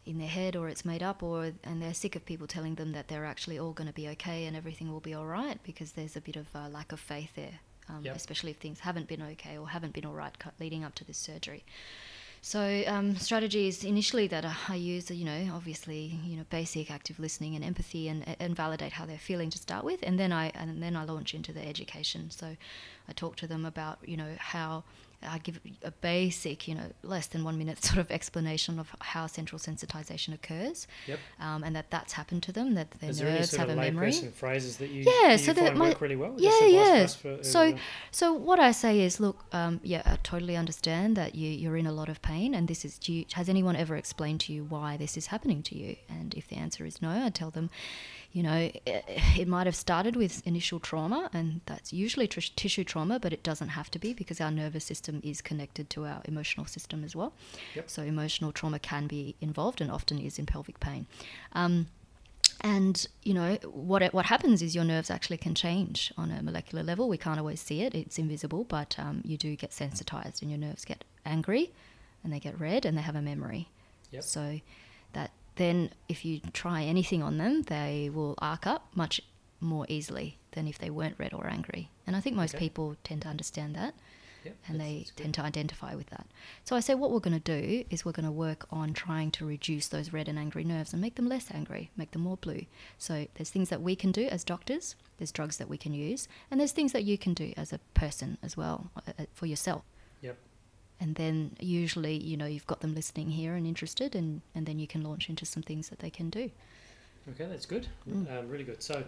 in 0.07 0.19
their 0.19 0.29
head 0.29 0.55
or 0.55 0.69
it's 0.69 0.85
made 0.85 1.03
up 1.03 1.23
or 1.23 1.53
and 1.65 1.81
they're 1.81 1.95
sick 1.95 2.15
of 2.15 2.27
people 2.27 2.47
telling 2.47 2.75
them 2.75 2.93
that 2.93 3.09
they're 3.09 3.25
actually 3.25 3.59
all 3.59 3.73
going 3.73 3.87
to 3.89 3.93
be 3.95 4.07
okay 4.07 4.45
and 4.45 4.55
everything 4.55 4.93
will 4.93 5.01
be 5.01 5.15
all 5.15 5.25
right 5.25 5.59
because 5.65 5.93
there's 5.93 6.15
a 6.15 6.21
bit 6.21 6.37
of 6.37 6.47
uh, 6.55 6.69
lack 6.69 6.93
of 6.93 7.01
faith 7.01 7.31
there 7.37 7.59
um, 7.89 8.03
Yep. 8.05 8.15
especially 8.15 8.51
if 8.51 8.59
things 8.59 8.81
haven't 8.81 9.09
been 9.09 9.23
okay 9.23 9.57
or 9.57 9.71
haven't 9.71 9.95
been 9.95 10.05
all 10.05 10.13
right 10.13 10.35
leading 10.61 10.85
up 10.85 10.95
to 10.97 11.05
this 11.05 11.17
surgery 11.17 11.65
so 12.45 12.83
um, 12.87 13.17
strategies 13.17 13.85
initially 13.85 14.27
that 14.27 14.45
I 14.69 14.75
use 14.75 15.11
are, 15.11 15.15
you 15.15 15.25
know, 15.25 15.49
obviously, 15.55 16.21
you 16.27 16.37
know, 16.37 16.45
basic 16.51 16.91
active 16.91 17.19
listening 17.19 17.55
and 17.55 17.65
empathy, 17.65 18.07
and, 18.07 18.37
and 18.39 18.55
validate 18.55 18.93
how 18.93 19.07
they're 19.07 19.17
feeling 19.17 19.49
to 19.49 19.57
start 19.57 19.83
with, 19.83 20.01
and 20.03 20.21
then 20.21 20.31
I 20.31 20.53
and 20.55 20.83
then 20.83 20.95
I 20.95 21.05
launch 21.05 21.33
into 21.33 21.55
the 21.55 21.67
education. 21.67 22.31
So 22.31 22.55
I 23.09 23.13
talk 23.15 23.37
to 23.37 23.47
them 23.47 23.65
about, 23.65 23.99
you 24.05 24.19
know, 24.19 24.35
how 24.37 24.85
I 25.27 25.39
give 25.39 25.61
a 25.83 25.91
basic, 25.91 26.69
you 26.69 26.75
know, 26.75 26.87
less 27.03 27.27
than 27.27 27.45
one 27.45 27.57
minute 27.59 27.85
sort 27.91 27.99
of 27.99 28.11
explanation 28.11 28.79
of 28.79 28.89
how 29.01 29.27
central 29.27 29.59
sensitization 29.59 30.35
occurs, 30.35 30.87
Yep. 31.07 31.19
um, 31.41 31.65
and 31.65 31.75
that 31.77 31.91
that's 31.91 32.13
happened 32.15 32.43
to 32.45 32.53
them, 32.53 32.75
that 32.75 32.91
their 33.01 33.11
Is 33.11 33.21
nerves 33.21 33.57
have 33.57 33.69
of 33.69 33.77
a 33.79 33.81
memory. 33.81 34.13
phrases 34.13 34.77
that 34.79 34.91
you, 34.91 35.03
Yeah, 35.03 35.29
that 35.29 35.41
so 35.41 35.53
you 35.53 35.55
that 35.55 35.77
my- 35.77 35.89
work 35.91 36.01
really 36.01 36.17
well? 36.17 36.35
yeah, 36.39 36.65
yeah. 36.67 37.07
for 37.07 37.43
So-. 37.43 37.77
So 38.11 38.33
what 38.33 38.59
I 38.61 38.71
say 38.73 39.01
is, 39.01 39.21
look, 39.21 39.45
um, 39.53 39.81
yeah, 39.83 40.03
I 40.05 40.17
totally 40.23 40.57
understand 40.57 41.17
that 41.17 41.35
you, 41.35 41.49
you're 41.51 41.77
in 41.77 41.87
a 41.87 41.93
lot 41.93 42.09
of 42.09 42.21
pain, 42.23 42.55
and 42.55 42.69
this 42.69 42.85
is. 42.85 42.99
Do 42.99 43.13
you, 43.13 43.25
has 43.33 43.49
anyone 43.49 43.77
ever 43.77 43.97
explained 43.97 44.41
to 44.43 44.53
you 44.53 44.65
why 44.65 44.97
this 44.97 45.17
is 45.17 45.27
happening 45.27 45.63
to 45.65 45.77
you? 45.77 45.97
And 46.09 46.35
if 46.35 46.49
the 46.49 46.57
answer 46.57 46.85
is 46.87 47.01
no, 47.03 47.11
I 47.11 47.31
tell 47.31 47.51
them, 47.51 47.71
you 48.35 48.43
know, 48.43 48.69
it, 48.85 49.05
it 49.39 49.47
might 49.47 49.67
have 49.67 49.77
started 49.77 50.17
with 50.17 50.45
initial 50.45 50.81
trauma, 50.81 51.31
and 51.33 51.61
that's 51.67 51.93
usually 51.93 52.27
tr- 52.27 52.41
tissue 52.57 52.83
trauma, 52.83 53.21
but 53.21 53.33
it 53.33 53.45
doesn't 53.45 53.69
have 53.69 53.93
to 53.93 53.99
be 54.01 54.13
because 54.13 54.41
our 54.41 54.51
nervous 54.51 54.85
system 54.85 55.21
is 55.23 55.41
connected 55.41 55.89
to 55.91 56.05
our 56.05 56.21
emotional 56.25 56.67
system 56.67 57.05
as 57.05 57.15
well. 57.15 57.33
Yep. 57.77 57.89
So 57.89 58.03
emotional 58.03 58.51
trauma 58.51 58.81
can 58.81 59.07
be 59.07 59.37
involved, 59.41 59.81
and 59.81 59.89
often 59.89 60.19
is 60.19 60.37
in 60.37 60.47
pelvic 60.47 60.81
pain. 60.81 61.07
Um, 61.53 61.87
and 62.61 63.07
you 63.23 63.35
know 63.35 63.55
what 63.65 64.03
it, 64.03 64.13
what 64.13 64.27
happens 64.27 64.63
is 64.63 64.75
your 64.75 64.85
nerves 64.85 65.11
actually 65.11 65.37
can 65.37 65.55
change 65.55 66.13
on 66.19 66.33
a 66.33 66.43
molecular 66.43 66.83
level. 66.83 67.09
We 67.09 67.19
can't 67.19 67.39
always 67.39 67.61
see 67.61 67.83
it; 67.83 67.95
it's 67.95 68.19
invisible, 68.19 68.65
but 68.65 68.97
um, 68.99 69.23
you 69.25 69.37
do 69.37 69.55
get 69.55 69.73
sensitized, 69.73 70.43
and 70.43 70.51
your 70.51 70.59
nerves 70.59 70.85
get 70.85 71.05
angry, 71.25 71.71
and 72.25 72.33
they 72.33 72.41
get 72.41 72.59
red, 72.59 72.85
and 72.85 72.99
they 72.99 73.03
have 73.03 73.15
a 73.15 73.23
memory. 73.23 73.69
Yep. 74.11 74.25
So 74.25 74.61
that 75.13 75.31
then, 75.57 75.91
if 76.09 76.25
you 76.25 76.41
try 76.53 76.83
anything 76.83 77.23
on 77.23 77.39
them, 77.39 77.63
they 77.63 78.11
will 78.13 78.35
arc 78.39 78.67
up 78.67 78.89
much 78.95 79.21
more 79.61 79.87
easily 79.89 80.39
than 80.53 80.67
if 80.69 80.79
they 80.79 80.91
weren't 80.91 81.19
red 81.19 81.33
or 81.33 81.47
angry. 81.47 81.91
And 82.07 82.15
I 82.17 82.21
think 82.21 82.37
most 82.37 82.55
Okay. 82.55 82.65
people 82.67 82.97
tend 83.05 83.23
to 83.23 83.29
understand 83.29 83.75
that 83.77 83.95
Yep, 84.45 84.57
and 84.69 84.81
that's- 84.81 84.93
they 84.93 84.99
that's 84.99 85.11
tend 85.13 85.35
to 85.35 85.41
identify 85.43 85.95
with 85.95 86.09
that. 86.09 86.27
So 86.65 86.77
I 86.77 86.81
say 86.81 86.95
what 86.95 87.11
we're 87.11 87.21
going 87.21 87.41
to 87.41 87.61
do 87.61 87.85
is 87.89 88.05
we're 88.05 88.13
going 88.13 88.27
to 88.27 88.33
work 88.33 88.67
on 88.71 88.93
trying 88.93 89.31
to 89.33 89.47
reduce 89.47 89.89
those 89.89 90.13
red 90.13 90.29
and 90.29 90.39
angry 90.39 90.65
nerves 90.65 90.93
and 90.93 91.01
make 91.01 91.15
them 91.15 91.29
less 91.29 91.51
angry, 91.51 91.91
make 91.97 92.11
them 92.11 92.23
more 92.23 92.37
blue. 92.37 92.67
So 92.99 93.27
there's 93.35 93.49
things 93.51 93.71
that 93.71 93.81
we 93.81 93.97
can 93.97 94.13
do 94.13 94.27
as 94.27 94.45
doctors, 94.45 94.97
there's 95.17 95.33
drugs 95.33 95.57
that 95.57 95.69
we 95.71 95.79
can 95.79 95.95
use, 95.95 96.29
and 96.51 96.61
there's 96.61 96.73
things 96.73 96.93
that 96.93 97.05
you 97.05 97.17
can 97.17 97.33
do 97.33 97.55
as 97.57 97.73
a 97.73 97.79
person 97.95 98.37
as 98.43 98.55
well 98.57 98.91
uh, 98.97 99.13
uh, 99.19 99.25
for 99.33 99.47
yourself. 99.47 99.83
And 101.01 101.15
then 101.17 101.57
usually, 101.61 102.17
you 102.17 102.37
know, 102.37 102.47
you've 102.47 102.67
got 102.67 102.81
them 102.81 102.95
listening 102.95 103.31
here 103.31 103.55
and 103.55 103.67
interested, 103.67 104.15
and, 104.15 104.41
and 104.55 104.65
then 104.67 104.79
you 104.79 104.87
can 104.87 105.03
launch 105.03 105.29
into 105.29 105.45
some 105.45 105.63
things 105.63 105.89
that 105.89 105.99
they 105.99 106.11
can 106.11 106.31
do. 106.31 106.51
Okay, 107.31 107.47
that's 107.47 107.67
good. 107.67 107.89
Mm. 108.09 108.39
Um, 108.39 108.49
really 108.49 108.65
good. 108.65 108.83
So, 108.83 109.03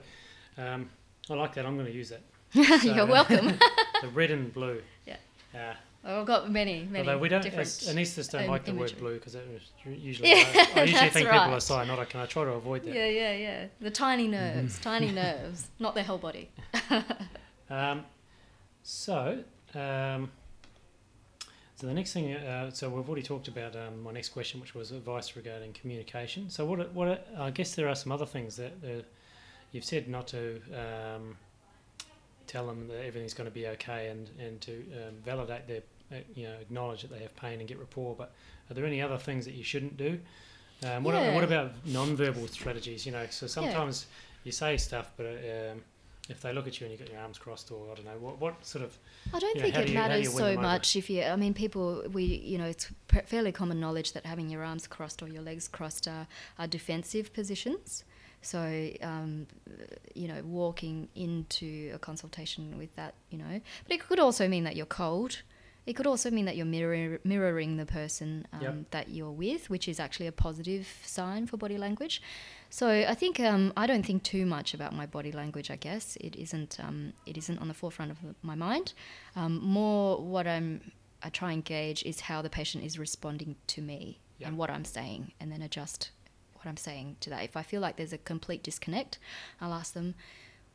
um, 0.58 0.90
I 1.30 1.34
like 1.34 1.54
that. 1.54 1.66
I'm 1.66 1.74
going 1.74 1.86
to 1.86 1.92
use 1.92 2.10
that. 2.10 2.22
You're 2.84 3.06
welcome. 3.06 3.58
The 4.02 4.08
red 4.08 4.30
and 4.30 4.52
blue. 4.52 4.82
Yeah. 5.06 5.16
Uh, 5.54 5.72
I've 6.04 6.26
got 6.26 6.50
many, 6.50 6.86
many 6.90 7.08
although 7.08 7.18
we 7.18 7.30
don't, 7.30 7.42
different. 7.42 7.66
anaesthetists 7.66 8.30
don't 8.30 8.42
um, 8.44 8.50
like 8.50 8.66
the 8.66 8.74
word 8.74 8.92
blue 8.98 9.14
because 9.14 9.34
it 9.34 9.42
usually, 9.86 10.28
Yeah, 10.28 10.44
I, 10.76 10.80
I 10.80 10.82
usually 10.82 11.08
think 11.08 11.26
people 11.28 11.38
are 11.38 11.48
right. 11.52 11.58
cyanotic, 11.58 12.12
and 12.12 12.20
I 12.22 12.26
try 12.26 12.44
to 12.44 12.50
avoid 12.50 12.84
that. 12.84 12.94
Yeah, 12.94 13.06
yeah, 13.06 13.32
yeah. 13.32 13.66
The 13.80 13.90
tiny 13.90 14.28
nerves, 14.28 14.78
tiny 14.78 15.10
nerves, 15.12 15.68
not 15.80 15.94
their 15.94 16.04
whole 16.04 16.18
body. 16.18 16.50
Um, 17.70 18.04
so, 18.82 19.42
um, 19.74 20.30
so 21.76 21.86
the 21.86 21.92
next 21.94 22.12
thing, 22.14 22.32
uh, 22.34 22.70
so 22.70 22.88
we've 22.88 23.06
already 23.06 23.22
talked 23.22 23.48
about 23.48 23.76
um, 23.76 24.02
my 24.02 24.10
next 24.12 24.30
question, 24.30 24.60
which 24.60 24.74
was 24.74 24.92
advice 24.92 25.36
regarding 25.36 25.74
communication. 25.74 26.48
So, 26.48 26.64
what, 26.64 26.92
what 26.92 27.28
I 27.38 27.50
guess 27.50 27.74
there 27.74 27.88
are 27.88 27.94
some 27.94 28.12
other 28.12 28.24
things 28.26 28.56
that 28.56 28.72
uh, 28.82 29.02
you've 29.72 29.84
said 29.84 30.08
not 30.08 30.26
to 30.28 30.60
um, 30.74 31.36
tell 32.46 32.66
them 32.66 32.88
that 32.88 33.04
everything's 33.04 33.34
going 33.34 33.48
to 33.48 33.54
be 33.54 33.66
okay, 33.68 34.08
and 34.08 34.30
and 34.40 34.58
to 34.62 34.72
um, 34.72 35.14
validate 35.22 35.66
their, 35.68 35.82
uh, 36.12 36.22
you 36.34 36.44
know, 36.44 36.54
acknowledge 36.60 37.02
that 37.02 37.10
they 37.10 37.18
have 37.18 37.36
pain 37.36 37.58
and 37.58 37.68
get 37.68 37.78
rapport. 37.78 38.14
But 38.16 38.32
are 38.70 38.74
there 38.74 38.86
any 38.86 39.02
other 39.02 39.18
things 39.18 39.44
that 39.44 39.54
you 39.54 39.64
shouldn't 39.64 39.96
do? 39.98 40.18
Um, 40.84 41.04
what, 41.04 41.14
Yeah. 41.14 41.34
what 41.34 41.44
about 41.44 41.72
non-verbal 41.86 42.48
strategies? 42.48 43.06
You 43.06 43.12
know, 43.12 43.26
so 43.30 43.46
sometimes 43.46 44.06
you 44.44 44.52
say 44.52 44.76
stuff, 44.76 45.10
but 45.16 45.26
um, 45.26 45.82
if 46.28 46.40
they 46.40 46.52
look 46.52 46.66
at 46.66 46.80
you 46.80 46.86
and 46.86 46.92
you 46.92 46.98
got 46.98 47.10
your 47.12 47.20
arms 47.20 47.38
crossed, 47.38 47.70
or 47.70 47.90
I 47.90 47.94
don't 47.94 48.04
know, 48.04 48.18
what, 48.18 48.40
what 48.40 48.66
sort 48.66 48.84
of 48.84 48.98
I 49.32 49.38
don't 49.38 49.60
think 49.60 49.74
how 49.74 49.80
it 49.80 49.86
do 49.86 49.92
you- 49.92 49.98
matters 49.98 50.34
so 50.34 50.56
much 50.56 50.96
if 50.96 51.08
you. 51.10 51.22
I 51.22 51.36
mean, 51.36 51.54
people. 51.54 52.04
We, 52.12 52.24
you 52.24 52.58
know, 52.58 52.66
it's 52.66 52.90
fairly 53.26 53.52
common 53.52 53.78
knowledge 53.80 54.12
that 54.12 54.26
having 54.26 54.50
your 54.50 54.64
arms 54.64 54.86
crossed 54.86 55.22
or 55.22 55.28
your 55.28 55.42
legs 55.42 55.68
crossed 55.68 56.06
are, 56.08 56.26
are 56.58 56.66
defensive 56.66 57.32
positions. 57.32 58.04
So, 58.42 58.90
um, 59.02 59.46
you 60.14 60.28
know, 60.28 60.40
walking 60.44 61.08
into 61.16 61.90
a 61.94 61.98
consultation 61.98 62.78
with 62.78 62.94
that, 62.96 63.14
you 63.30 63.38
know, 63.38 63.60
but 63.84 63.94
it 63.94 64.06
could 64.06 64.20
also 64.20 64.46
mean 64.46 64.64
that 64.64 64.76
you're 64.76 64.86
cold. 64.86 65.42
It 65.86 65.94
could 65.94 66.06
also 66.06 66.30
mean 66.32 66.46
that 66.46 66.56
you're 66.56 66.66
mirror, 66.66 67.20
mirroring 67.22 67.76
the 67.76 67.86
person 67.86 68.46
um, 68.52 68.60
Yep. 68.60 68.74
that 68.90 69.08
you're 69.10 69.30
with, 69.30 69.70
which 69.70 69.86
is 69.86 70.00
actually 70.00 70.26
a 70.26 70.32
positive 70.32 70.88
sign 71.04 71.46
for 71.46 71.56
body 71.56 71.78
language. 71.78 72.20
So 72.70 72.88
I 72.88 73.14
think 73.14 73.38
um, 73.38 73.72
I 73.76 73.86
don't 73.86 74.04
think 74.04 74.24
too 74.24 74.46
much 74.46 74.74
about 74.74 74.92
my 74.92 75.06
body 75.06 75.30
language. 75.30 75.70
I 75.70 75.76
guess 75.76 76.16
it 76.20 76.34
isn't 76.34 76.78
um, 76.80 77.12
it 77.24 77.36
isn't 77.38 77.58
on 77.60 77.68
the 77.68 77.74
forefront 77.74 78.10
of 78.10 78.18
my 78.42 78.56
mind. 78.56 78.94
Um, 79.36 79.60
more 79.64 80.20
what 80.20 80.46
I'm 80.48 80.90
I 81.22 81.28
try 81.30 81.52
and 81.52 81.64
gauge 81.64 82.02
is 82.04 82.20
how 82.22 82.42
the 82.42 82.50
patient 82.50 82.84
is 82.84 82.98
responding 82.98 83.54
to 83.68 83.80
me 83.80 84.18
Yeah. 84.38 84.48
and 84.48 84.58
what 84.58 84.70
I'm 84.70 84.84
saying, 84.84 85.32
and 85.40 85.50
then 85.52 85.62
adjust 85.62 86.10
what 86.54 86.66
I'm 86.66 86.76
saying 86.76 87.16
to 87.20 87.30
that. 87.30 87.44
If 87.44 87.56
I 87.56 87.62
feel 87.62 87.80
like 87.80 87.96
there's 87.96 88.12
a 88.12 88.18
complete 88.18 88.62
disconnect, 88.64 89.18
I'll 89.60 89.72
ask 89.72 89.94
them, 89.94 90.14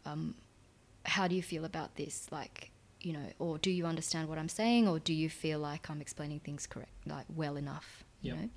um, 0.05 0.35
"How 1.05 1.27
do 1.27 1.35
you 1.35 1.43
feel 1.43 1.65
about 1.65 1.95
this?" 1.95 2.31
Like, 2.31 2.70
you 3.01 3.13
know, 3.13 3.25
or 3.39 3.57
do 3.57 3.71
you 3.71 3.85
understand 3.85 4.29
what 4.29 4.37
I'm 4.37 4.49
saying, 4.49 4.87
or 4.87 4.99
do 4.99 5.13
you 5.13 5.29
feel 5.29 5.59
like 5.59 5.89
I'm 5.89 6.01
explaining 6.01 6.39
things 6.39 6.67
correct, 6.67 6.91
like 7.05 7.25
well 7.35 7.57
enough? 7.57 8.03
You 8.21 8.33
Yep. 8.33 8.39
know, 8.39 8.49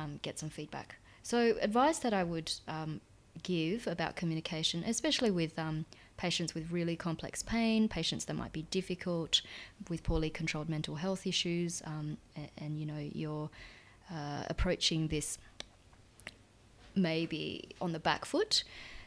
um, 0.00 0.20
get 0.22 0.38
some 0.38 0.50
feedback. 0.50 0.96
So, 1.22 1.56
advice 1.60 1.98
that 2.00 2.12
I 2.12 2.22
would 2.22 2.52
um, 2.68 3.00
give 3.42 3.86
about 3.86 4.14
communication, 4.16 4.84
especially 4.84 5.30
with 5.30 5.58
um, 5.58 5.86
patients 6.18 6.54
with 6.54 6.70
really 6.70 6.96
complex 6.96 7.42
pain, 7.42 7.88
patients 7.88 8.26
that 8.26 8.34
might 8.34 8.52
be 8.52 8.62
difficult, 8.70 9.40
with 9.88 10.02
poorly 10.02 10.30
controlled 10.30 10.68
mental 10.68 10.96
health 10.96 11.26
issues, 11.26 11.82
um, 11.86 12.18
and, 12.36 12.48
and 12.58 12.78
you 12.78 12.86
know 12.86 12.98
you're 13.12 13.48
uh, 14.12 14.44
approaching 14.48 15.08
this 15.08 15.38
maybe 16.94 17.70
on 17.80 17.92
the 17.92 17.98
back 17.98 18.24
foot. 18.24 18.64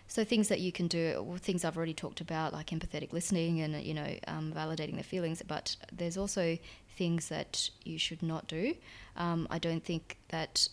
So 0.09 0.25
things 0.25 0.47
that 0.49 0.59
you 0.59 0.71
can 0.71 0.87
do, 0.87 1.23
well, 1.25 1.37
things 1.37 1.63
I've 1.63 1.77
already 1.77 1.93
talked 1.93 2.19
about, 2.19 2.51
like 2.51 2.71
empathetic 2.71 3.13
listening 3.13 3.61
and 3.61 3.81
you 3.81 3.93
know 3.93 4.15
um, 4.27 4.51
validating 4.53 4.95
their 4.95 5.03
feelings. 5.03 5.41
But 5.47 5.77
there's 5.93 6.17
also 6.17 6.57
things 6.97 7.29
that 7.29 7.69
you 7.85 7.97
should 7.97 8.21
not 8.21 8.47
do. 8.47 8.75
Um, 9.15 9.47
I 9.49 9.59
don't 9.59 9.85
think 9.85 10.17
that 10.29 10.67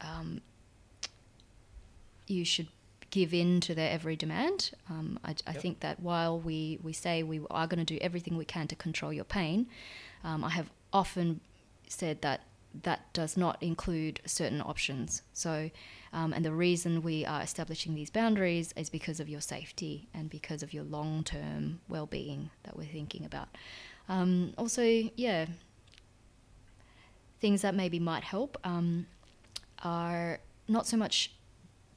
um, 0.00 0.40
you 2.26 2.44
should 2.44 2.68
give 3.10 3.32
in 3.32 3.60
to 3.60 3.74
their 3.74 3.90
every 3.90 4.16
demand. 4.16 4.70
Um, 4.90 5.18
I, 5.24 5.34
I 5.46 5.52
Yep. 5.52 5.62
think 5.62 5.80
that 5.80 6.00
while 6.00 6.38
we, 6.38 6.78
we 6.82 6.92
say 6.92 7.22
we 7.22 7.40
are 7.50 7.66
going 7.66 7.84
to 7.84 7.84
do 7.94 7.98
everything 8.00 8.36
we 8.36 8.44
can 8.44 8.66
to 8.68 8.76
control 8.76 9.12
your 9.12 9.24
pain, 9.24 9.66
um, 10.24 10.44
I 10.44 10.50
have 10.50 10.70
often 10.92 11.40
said 11.86 12.22
that 12.22 12.42
that 12.82 13.12
does 13.12 13.36
not 13.36 13.62
include 13.62 14.20
certain 14.26 14.60
options. 14.60 15.22
So, 15.32 15.70
um, 16.12 16.32
and 16.32 16.44
the 16.44 16.52
reason 16.52 17.02
we 17.02 17.24
are 17.26 17.42
establishing 17.42 17.94
these 17.94 18.10
boundaries 18.10 18.72
is 18.76 18.88
because 18.90 19.20
of 19.20 19.28
your 19.28 19.40
safety 19.40 20.08
and 20.14 20.30
because 20.30 20.62
of 20.62 20.72
your 20.72 20.84
long 20.84 21.22
term 21.24 21.80
well 21.88 22.06
being 22.06 22.50
that 22.64 22.76
we're 22.76 22.84
thinking 22.92 23.24
about. 23.24 23.48
Um, 24.08 24.54
also, 24.56 24.82
yeah, 25.16 25.46
things 27.40 27.62
that 27.62 27.74
maybe 27.74 27.98
might 27.98 28.24
help 28.24 28.58
um, 28.64 29.06
are 29.84 30.40
not 30.66 30.86
so 30.86 30.96
much 30.96 31.32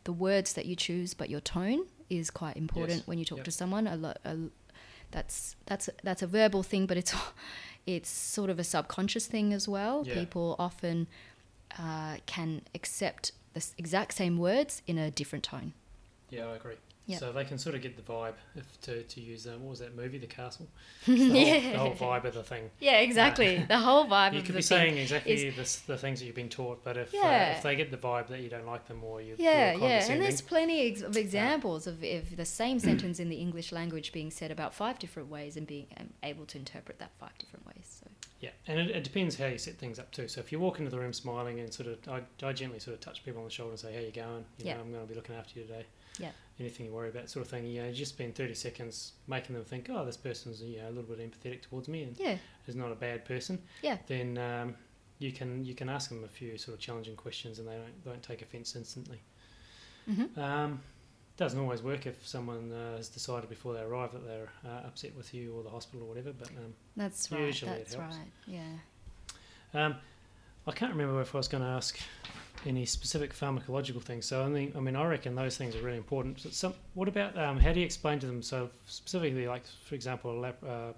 the 0.03 0.13
words 0.13 0.53
that 0.53 0.65
you 0.65 0.75
choose, 0.75 1.13
but 1.13 1.29
your 1.29 1.39
tone 1.41 1.85
is 2.09 2.29
quite 2.29 2.57
important 2.57 2.99
Yes. 2.99 3.07
when 3.07 3.17
you 3.17 3.25
talk 3.25 3.37
Yep. 3.39 3.45
to 3.45 3.51
someone. 3.51 3.87
A 3.87 3.95
lot, 3.95 4.17
a, 4.25 4.37
that's 5.11 5.55
that's 5.65 5.89
that's 6.03 6.21
a 6.21 6.27
verbal 6.27 6.63
thing, 6.63 6.85
but 6.85 6.97
it's 6.97 7.13
it's 7.85 8.09
sort 8.09 8.49
of 8.49 8.59
a 8.59 8.63
subconscious 8.63 9.25
thing 9.27 9.53
as 9.53 9.67
well. 9.67 10.03
Yeah. 10.05 10.13
People 10.15 10.55
often 10.59 11.07
uh, 11.79 12.17
can 12.25 12.61
accept 12.75 13.31
the 13.53 13.65
exact 13.77 14.13
same 14.13 14.37
words 14.37 14.81
in 14.87 14.97
a 14.97 15.11
different 15.11 15.43
tone. 15.43 15.73
Yeah, 16.29 16.47
I 16.47 16.55
agree. 16.55 16.75
Yep. 17.07 17.19
So 17.19 17.31
they 17.31 17.43
can 17.43 17.57
sort 17.57 17.75
of 17.75 17.81
get 17.81 17.97
the 17.97 18.03
vibe 18.03 18.35
if 18.55 18.79
to, 18.81 19.01
to 19.03 19.19
use 19.19 19.47
um, 19.47 19.63
what 19.63 19.71
was 19.71 19.79
that 19.79 19.95
movie, 19.95 20.19
The 20.19 20.27
Castle? 20.27 20.67
The, 21.07 21.15
whole, 21.17 21.71
the 21.71 21.77
whole 21.77 21.93
vibe 21.95 22.25
of 22.25 22.35
the 22.35 22.43
thing. 22.43 22.69
Yeah, 22.79 22.99
exactly. 22.99 23.65
the 23.67 23.79
whole 23.79 24.05
vibe 24.05 24.33
You 24.35 24.43
could 24.43 24.55
be 24.55 24.61
saying 24.61 24.97
exactly 24.97 25.49
the, 25.49 25.61
s- 25.61 25.77
the 25.79 25.97
things 25.97 26.19
that 26.19 26.27
you've 26.27 26.35
been 26.35 26.47
taught, 26.47 26.83
but 26.83 26.97
if 26.97 27.13
uh, 27.13 27.53
if 27.57 27.63
they 27.63 27.75
get 27.75 27.89
the 27.91 27.97
vibe 27.97 28.27
that 28.27 28.39
you 28.41 28.49
don't 28.49 28.67
like 28.67 28.87
them 28.87 29.03
or 29.03 29.19
you 29.19 29.35
Yeah, 29.39 29.73
yeah, 29.73 30.05
and 30.09 30.21
there's 30.21 30.41
plenty 30.41 30.93
of 31.03 31.17
examples 31.17 31.87
of, 31.87 32.03
of 32.03 32.37
the 32.37 32.45
same 32.45 32.77
sentence 32.87 33.19
in 33.19 33.29
the 33.29 33.37
English 33.37 33.71
language 33.71 34.13
being 34.13 34.29
said 34.29 34.51
about 34.51 34.73
five 34.73 34.99
different 34.99 35.29
ways 35.29 35.57
and 35.57 35.65
being 35.65 35.87
um, 35.99 36.11
able 36.21 36.45
to 36.45 36.57
interpret 36.59 36.99
that 36.99 37.11
five 37.19 37.35
different 37.39 37.65
ways. 37.65 37.99
So 37.99 38.10
Yeah, 38.41 38.49
and 38.67 38.79
it, 38.79 38.89
it 38.89 39.03
depends 39.03 39.37
how 39.37 39.45
you 39.45 39.57
set 39.59 39.77
things 39.77 39.99
up 39.99 40.11
too. 40.11 40.27
So 40.27 40.39
if 40.41 40.51
you 40.51 40.59
walk 40.59 40.79
into 40.79 40.89
the 40.91 40.99
room 40.99 41.13
smiling 41.13 41.59
and 41.59 41.71
sort 41.71 41.87
of, 41.87 41.99
I, 42.09 42.21
I 42.45 42.51
gently 42.53 42.79
sort 42.79 42.95
of 42.95 42.99
touch 42.99 43.23
people 43.23 43.39
on 43.39 43.45
the 43.45 43.51
shoulder 43.51 43.71
and 43.71 43.79
say, 43.79 43.93
"How 43.93 43.99
you 44.01 44.11
going? 44.11 44.45
You 44.57 44.65
Yeah. 44.65 44.73
know, 44.75 44.81
I'm 44.81 44.91
going 44.91 45.03
to 45.03 45.07
be 45.09 45.15
looking 45.15 45.35
after 45.35 45.59
you 45.59 45.65
today. 45.67 45.85
Yeah. 46.17 46.31
Anything 46.59 46.87
you 46.87 46.91
worry 46.91 47.09
about, 47.09 47.29
sort 47.29 47.45
of 47.45 47.51
thing. 47.51 47.65
You 47.67 47.81
know, 47.83 47.87
you 47.89 47.93
just 47.93 48.13
spend 48.13 48.35
30 48.35 48.53
seconds 48.55 49.13
making 49.27 49.55
them 49.55 49.63
think, 49.63 49.89
oh, 49.91 50.03
this 50.05 50.17
person's 50.17 50.61
you 50.61 50.79
know 50.79 50.87
a 50.89 50.91
little 50.91 51.03
bit 51.15 51.19
empathetic 51.19 51.61
towards 51.61 51.87
me 51.87 52.03
and 52.03 52.17
yeah, 52.19 52.37
is 52.67 52.75
not 52.75 52.91
a 52.91 52.95
bad 52.95 53.25
person. 53.25 53.59
Yeah. 53.83 53.97
Then 54.07 54.37
um, 54.37 54.75
you 55.19 55.31
can 55.31 55.63
you 55.63 55.75
can 55.75 55.87
ask 55.87 56.09
them 56.09 56.23
a 56.23 56.27
few 56.27 56.57
sort 56.57 56.73
of 56.75 56.79
challenging 56.81 57.15
questions 57.15 57.59
and 57.59 57.67
they 57.67 57.75
don't 57.75 58.03
don't 58.03 58.23
take 58.23 58.41
offence 58.41 58.75
instantly. 58.75 59.21
hmm 60.05 60.25
Um, 60.39 60.81
doesn't 61.41 61.59
always 61.59 61.81
work 61.81 62.05
if 62.05 62.25
someone 62.25 62.71
uh, 62.71 62.97
has 62.97 63.09
decided 63.09 63.49
before 63.49 63.73
they 63.73 63.81
arrive 63.81 64.11
that 64.11 64.23
they're 64.27 64.49
uh, 64.63 64.85
upset 64.85 65.11
with 65.17 65.33
you 65.33 65.55
or 65.55 65.63
the 65.63 65.71
hospital 65.71 66.05
or 66.05 66.09
whatever. 66.09 66.31
But 66.37 66.49
um, 66.49 66.75
that's 66.95 67.31
right. 67.31 67.41
Usually 67.41 67.71
it 67.71 67.91
helps. 67.91 67.95
right. 67.95 68.27
Yeah. 68.45 68.61
Um, 69.73 69.95
I 70.67 70.71
can't 70.71 70.91
remember 70.91 71.19
if 71.19 71.33
I 71.33 71.39
was 71.39 71.47
going 71.47 71.63
to 71.63 71.69
ask 71.69 71.97
any 72.63 72.85
specific 72.85 73.33
pharmacological 73.33 74.03
things. 74.03 74.27
So 74.27 74.43
I 74.43 74.49
mean, 74.49 74.71
I 74.77 74.79
mean, 74.81 74.95
I 74.95 75.03
reckon 75.03 75.33
those 75.33 75.57
things 75.57 75.75
are 75.75 75.81
really 75.81 75.97
important. 75.97 76.39
So 76.39 76.49
some, 76.51 76.73
what 76.93 77.07
about 77.07 77.35
um, 77.35 77.59
how 77.59 77.73
do 77.73 77.79
you 77.79 77.85
explain 77.87 78.19
to 78.19 78.27
them? 78.27 78.43
So 78.43 78.69
specifically, 78.85 79.47
like 79.47 79.63
for 79.83 79.95
example, 79.95 80.37
a 80.37 80.39
lap, 80.39 80.63
uh, 80.63 80.91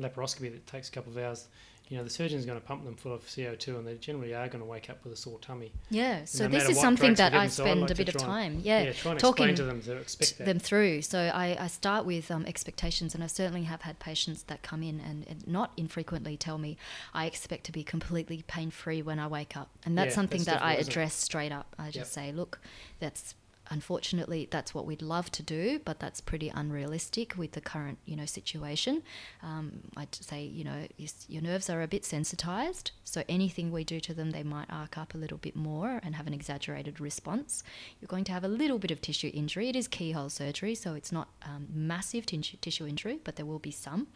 laparoscopy 0.00 0.50
that 0.52 0.66
takes 0.66 0.88
a 0.88 0.92
couple 0.92 1.12
of 1.12 1.18
hours. 1.18 1.48
You 1.88 1.98
know, 1.98 2.04
the 2.04 2.10
surgeon's 2.10 2.46
going 2.46 2.58
to 2.58 2.66
pump 2.66 2.84
them 2.84 2.94
full 2.96 3.12
of 3.12 3.22
CO 3.34 3.54
two, 3.54 3.76
and 3.76 3.86
they 3.86 3.94
generally 3.96 4.34
are 4.34 4.48
going 4.48 4.60
to 4.60 4.64
wake 4.64 4.88
up 4.88 5.04
with 5.04 5.12
a 5.12 5.16
sore 5.16 5.38
tummy. 5.40 5.72
Yeah. 5.90 6.24
So 6.24 6.44
No 6.46 6.50
this 6.58 6.68
is 6.70 6.80
something 6.80 7.14
that 7.14 7.34
I 7.34 7.48
spend 7.48 7.82
like 7.82 7.90
a 7.90 7.94
bit 7.94 8.08
of 8.08 8.16
time. 8.16 8.60
Yeah. 8.62 8.92
try 8.92 9.10
and 9.12 9.20
talking 9.20 9.54
to 9.54 9.64
them 9.64 9.82
to 9.82 10.38
them 10.44 10.58
through. 10.58 11.02
So 11.02 11.18
I, 11.18 11.56
I 11.60 11.66
start 11.66 12.06
with 12.06 12.30
um, 12.30 12.46
expectations, 12.46 13.14
and 13.14 13.22
I 13.22 13.26
certainly 13.26 13.64
have 13.64 13.82
had 13.82 13.98
patients 13.98 14.44
that 14.44 14.62
come 14.62 14.82
in 14.82 15.00
and, 15.00 15.26
and 15.28 15.46
not 15.46 15.72
infrequently 15.76 16.36
tell 16.36 16.56
me, 16.56 16.78
I 17.12 17.26
expect 17.26 17.64
to 17.64 17.72
be 17.72 17.84
completely 17.84 18.42
pain 18.46 18.70
free 18.70 19.02
when 19.02 19.18
I 19.18 19.26
wake 19.26 19.56
up. 19.56 19.68
And 19.84 19.98
that's 19.98 20.10
Yeah, 20.10 20.14
something 20.14 20.38
that's 20.44 20.60
that 20.60 20.62
I 20.62 20.76
difficult, 20.76 20.80
isn't 20.80 20.88
it? 20.88 20.92
address 20.92 21.14
straight 21.14 21.52
up. 21.52 21.74
I 21.78 21.90
just 21.90 22.12
say, 22.12 22.32
look, 22.32 22.60
that's 23.00 23.34
unfortunately 23.72 24.46
that's 24.50 24.74
what 24.74 24.84
we'd 24.84 25.00
love 25.00 25.30
to 25.32 25.42
do, 25.42 25.80
but 25.82 25.98
that's 25.98 26.20
pretty 26.20 26.50
unrealistic 26.50 27.36
with 27.36 27.52
the 27.52 27.60
current 27.60 27.98
you 28.04 28.14
know 28.14 28.26
situation. 28.26 29.02
Um, 29.42 29.80
I'd 29.96 30.14
say 30.14 30.44
you 30.44 30.62
know 30.62 30.86
your, 31.28 31.42
nerves 31.42 31.70
are 31.70 31.82
a 31.82 31.88
bit 31.88 32.04
sensitized, 32.04 32.92
so 33.02 33.24
anything 33.28 33.72
we 33.72 33.82
do 33.82 33.98
to 34.00 34.14
them, 34.14 34.30
they 34.30 34.42
might 34.42 34.68
arc 34.70 34.98
up 34.98 35.14
a 35.14 35.18
little 35.18 35.38
bit 35.38 35.56
more 35.56 36.00
and 36.02 36.14
have 36.14 36.26
an 36.26 36.34
exaggerated 36.34 37.00
response. 37.00 37.64
You're 38.00 38.08
going 38.08 38.24
to 38.24 38.32
have 38.32 38.44
a 38.44 38.48
little 38.48 38.78
bit 38.78 38.90
of 38.90 39.00
tissue 39.00 39.30
injury. 39.32 39.70
It 39.70 39.76
is 39.76 39.88
keyhole 39.88 40.28
surgery, 40.28 40.74
so 40.74 40.92
it's 40.94 41.10
not 41.10 41.28
um, 41.42 41.66
massive 41.72 42.26
tissue 42.26 42.58
tissue 42.60 42.86
injury, 42.86 43.20
but 43.24 43.36
there 43.36 43.46
will 43.46 43.58
be 43.58 43.70
some. 43.70 44.08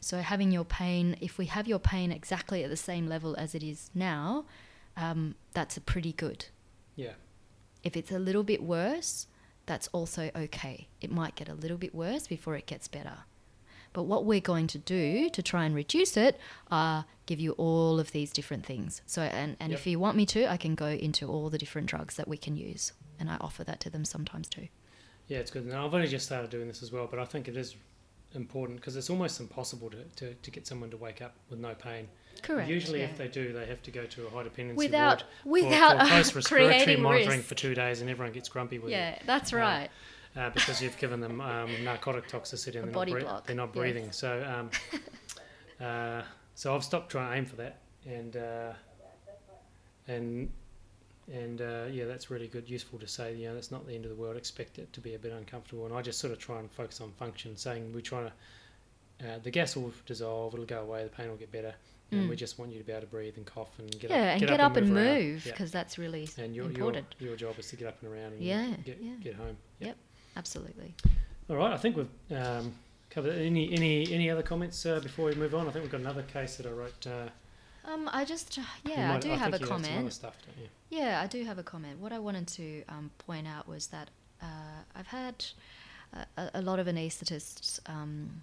So 0.00 0.18
having 0.18 0.50
your 0.50 0.64
pain, 0.64 1.16
if 1.20 1.38
we 1.38 1.46
have 1.46 1.68
your 1.68 1.78
pain 1.78 2.10
exactly 2.10 2.64
at 2.64 2.70
the 2.70 2.76
same 2.76 3.06
level 3.06 3.36
as 3.36 3.54
it 3.54 3.62
is 3.62 3.90
now, 3.94 4.46
um, 4.96 5.36
that's 5.52 5.76
a 5.76 5.80
pretty 5.80 6.12
good. 6.12 6.46
Yeah, 6.96 7.12
If 7.86 7.96
it's 7.96 8.10
a 8.10 8.18
little 8.18 8.42
bit 8.42 8.62
worse, 8.62 9.28
that's 9.66 9.86
also 9.88 10.30
okay. 10.34 10.88
It 11.00 11.10
might 11.10 11.36
get 11.36 11.48
a 11.48 11.54
little 11.54 11.76
bit 11.76 11.94
worse 11.94 12.26
before 12.26 12.56
it 12.56 12.66
gets 12.66 12.88
better. 12.88 13.18
But 13.92 14.02
what 14.02 14.24
we're 14.24 14.40
going 14.40 14.66
to 14.68 14.78
do 14.78 15.30
to 15.30 15.42
try 15.42 15.64
and 15.64 15.74
reduce 15.74 16.16
it 16.16 16.38
are 16.70 17.04
give 17.26 17.40
you 17.40 17.52
all 17.52 17.98
of 18.00 18.10
these 18.12 18.32
different 18.32 18.66
things. 18.66 19.02
So, 19.06 19.22
and, 19.22 19.56
and 19.60 19.72
if 19.72 19.86
you 19.86 19.98
want 19.98 20.16
me 20.16 20.26
to, 20.26 20.50
I 20.50 20.56
can 20.56 20.74
go 20.74 20.88
into 20.88 21.28
all 21.28 21.48
the 21.48 21.58
different 21.58 21.86
drugs 21.88 22.16
that 22.16 22.28
we 22.28 22.36
can 22.36 22.56
use. 22.56 22.92
And 23.18 23.30
I 23.30 23.36
offer 23.40 23.64
that 23.64 23.80
to 23.80 23.90
them 23.90 24.04
sometimes 24.04 24.48
too. 24.48 24.68
yeah, 25.28 25.38
it's 25.38 25.50
good. 25.50 25.64
Now 25.66 25.86
I've 25.86 25.94
only 25.94 26.08
just 26.08 26.26
started 26.26 26.50
doing 26.50 26.68
this 26.68 26.82
as 26.82 26.92
well, 26.92 27.06
but 27.08 27.18
I 27.18 27.24
think 27.24 27.48
it 27.48 27.56
is 27.56 27.76
important 28.34 28.80
because 28.80 28.96
it's 28.96 29.10
almost 29.10 29.40
impossible 29.40 29.90
to, 29.90 30.02
to, 30.16 30.34
to 30.34 30.50
get 30.50 30.66
someone 30.66 30.90
to 30.90 30.96
wake 30.96 31.22
up 31.22 31.36
with 31.48 31.58
no 31.58 31.74
pain. 31.74 32.08
Correct. 32.42 32.68
Usually, 32.68 33.00
yeah. 33.00 33.06
if 33.06 33.16
they 33.18 33.28
do, 33.28 33.52
they 33.52 33.66
have 33.66 33.82
to 33.82 33.90
go 33.90 34.04
to 34.06 34.26
a 34.26 34.30
high 34.30 34.42
dependency 34.42 34.76
without 34.86 35.24
ward 35.44 35.64
without 35.64 36.00
for, 36.00 36.06
close 36.08 36.34
respiratory 36.34 36.66
creating 36.66 37.02
monitoring 37.02 37.38
risk. 37.38 37.48
for 37.48 37.54
two 37.54 37.74
days, 37.74 38.00
and 38.00 38.10
everyone 38.10 38.32
gets 38.32 38.48
grumpy 38.48 38.78
with 38.78 38.90
it. 38.92 38.96
Yeah, 38.96 39.18
that's 39.26 39.52
Um, 39.52 39.58
right. 39.60 39.90
you 40.34 40.42
uh, 40.42 40.50
because 40.50 40.82
you've 40.82 40.98
given 40.98 41.20
them 41.20 41.40
um, 41.40 41.70
narcotic 41.84 42.28
toxicity 42.28 42.76
and 42.76 42.84
they're 42.86 42.92
body 42.92 43.14
not, 43.14 43.44
bre- 43.44 43.46
they're 43.46 43.56
not 43.56 43.68
yes. 43.68 43.76
breathing. 43.76 44.12
So, 44.12 44.44
um, 44.44 44.70
uh, 45.86 46.22
so 46.54 46.74
I've 46.74 46.84
stopped 46.84 47.10
trying 47.10 47.30
to 47.30 47.36
aim 47.38 47.44
for 47.46 47.56
that, 47.56 47.78
and 48.06 48.36
uh, 48.36 48.72
and 50.08 50.50
and 51.32 51.60
uh, 51.60 51.84
yeah, 51.90 52.04
that's 52.04 52.30
really 52.30 52.46
good, 52.46 52.68
useful 52.70 52.98
to 52.98 53.08
say. 53.08 53.34
You 53.34 53.48
know, 53.48 53.54
that's 53.54 53.70
not 53.70 53.86
the 53.86 53.94
end 53.94 54.04
of 54.04 54.10
the 54.10 54.16
world. 54.16 54.36
Expect 54.36 54.78
it 54.78 54.92
to 54.92 55.00
be 55.00 55.14
a 55.14 55.18
bit 55.18 55.32
uncomfortable, 55.32 55.86
and 55.86 55.94
I 55.94 56.02
just 56.02 56.18
sort 56.18 56.32
of 56.32 56.38
try 56.38 56.58
and 56.60 56.70
focus 56.70 57.00
on 57.00 57.10
function, 57.12 57.56
saying 57.56 57.92
we're 57.92 58.00
trying 58.00 58.26
to. 58.26 58.32
Uh, 59.26 59.38
the 59.42 59.50
gas 59.50 59.74
will 59.76 59.92
dissolve. 60.04 60.52
It'll 60.54 60.66
go 60.66 60.82
away. 60.82 61.02
The 61.02 61.08
pain 61.10 61.28
will 61.28 61.36
get 61.36 61.50
better, 61.50 61.74
and 62.12 62.26
Mm. 62.26 62.28
we 62.28 62.36
just 62.36 62.58
want 62.58 62.70
you 62.72 62.78
to 62.78 62.84
be 62.84 62.92
able 62.92 63.00
to 63.02 63.06
breathe 63.08 63.36
and 63.36 63.44
cough 63.46 63.78
and 63.78 63.90
get 63.98 64.10
yeah, 64.10 64.16
up, 64.16 64.22
and 64.32 64.40
get, 64.40 64.48
get, 64.50 64.60
up, 64.60 64.76
and 64.76 64.96
around. 64.96 65.04
move 65.18 65.44
Yeah. 65.46 65.52
because 65.52 65.72
that's 65.72 65.98
really 65.98 66.28
And 66.38 66.54
your, 66.54 66.64
your 66.66 66.72
important. 66.72 67.14
your 67.18 67.36
job 67.36 67.58
is 67.58 67.68
to 67.70 67.76
get 67.76 67.88
up 67.88 68.00
and 68.02 68.12
around 68.12 68.32
and 68.34 68.42
Yeah, 68.42 68.74
get 68.84 68.98
yeah. 69.02 69.14
get 69.22 69.34
home. 69.34 69.56
Yep. 69.80 69.96
absolutely. 70.36 70.94
All 71.50 71.56
right, 71.56 71.72
I 71.72 71.76
think 71.76 71.96
we've 71.96 72.36
um, 72.36 72.74
covered 73.10 73.34
any 73.38 73.72
any 73.72 74.12
any 74.12 74.30
other 74.30 74.42
comments 74.42 74.84
uh, 74.86 75.00
before 75.00 75.26
we 75.26 75.34
move 75.34 75.54
on. 75.54 75.68
I 75.68 75.70
think 75.72 75.82
we've 75.84 75.92
got 75.92 76.00
another 76.00 76.22
case 76.22 76.56
that 76.56 76.66
I 76.66 76.70
wrote. 76.70 77.06
Uh, 77.06 77.28
Um, 77.84 78.08
I 78.12 78.24
just, 78.24 78.56
you 78.56 78.64
yeah, 78.84 79.10
I 79.10 79.12
might- 79.14 79.20
do 79.22 79.28
have 79.30 79.54
a 79.54 79.58
you 79.58 79.62
had 79.62 79.68
some 79.68 79.76
other 79.78 79.88
comment. 79.88 80.12
Stuff, 80.12 80.36
don't 80.44 80.58
you? 80.62 80.68
Yeah, 80.90 81.20
I 81.22 81.26
do 81.28 81.44
have 81.44 81.58
a 81.58 81.62
comment. 81.62 82.00
What 82.00 82.12
I 82.12 82.18
wanted 82.18 82.46
to 82.58 82.82
um, 82.88 83.10
point 83.18 83.46
out 83.46 83.68
was 83.68 83.86
that 83.88 84.10
uh, 84.42 84.82
I've 84.96 85.06
had 85.06 85.44
a, 86.12 86.26
a- 86.36 86.50
a 86.54 86.62
lot 86.62 86.78
of 86.80 86.86
anaesthetists 86.88 87.78
um, 87.88 88.42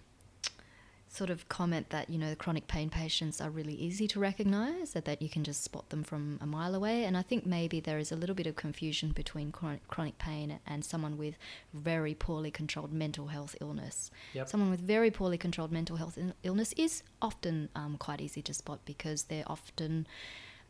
sort 1.13 1.29
of 1.29 1.47
comment 1.47 1.91
that 1.91 2.09
you 2.09 2.17
know 2.17 2.29
the 2.29 2.35
chronic 2.35 2.65
pain 2.67 2.89
patients 2.89 3.39
are 3.39 3.51
really 3.51 3.75
easy 3.75 4.07
to 4.07 4.19
recognise, 4.19 4.93
that, 4.93 5.05
that 5.05 5.21
you 5.21 5.29
can 5.29 5.43
just 5.43 5.63
spot 5.63 5.89
them 5.89 6.03
from 6.03 6.39
a 6.41 6.45
mile 6.45 6.73
away. 6.73 7.03
And 7.03 7.15
I 7.15 7.21
think 7.21 7.45
maybe 7.45 7.79
there 7.79 7.99
is 7.99 8.11
a 8.11 8.15
little 8.15 8.35
bit 8.35 8.47
of 8.47 8.55
confusion 8.55 9.11
between 9.11 9.51
chronic, 9.51 9.87
chronic 9.87 10.17
pain 10.17 10.59
and 10.65 10.83
someone 10.83 11.17
with 11.17 11.35
very 11.73 12.15
poorly 12.15 12.49
controlled 12.49 12.91
mental 12.91 13.27
health 13.27 13.55
illness. 13.61 14.09
Yep. 14.33 14.49
Someone 14.49 14.71
with 14.71 14.79
very 14.79 15.11
poorly 15.11 15.37
controlled 15.37 15.71
mental 15.71 15.97
health 15.97 16.17
il- 16.17 16.33
illness 16.41 16.73
is 16.77 17.03
often 17.21 17.69
um, 17.75 17.97
quite 17.97 18.19
easy 18.19 18.41
to 18.41 18.53
spot 18.53 18.79
because 18.83 19.23
they're 19.23 19.43
often 19.45 20.07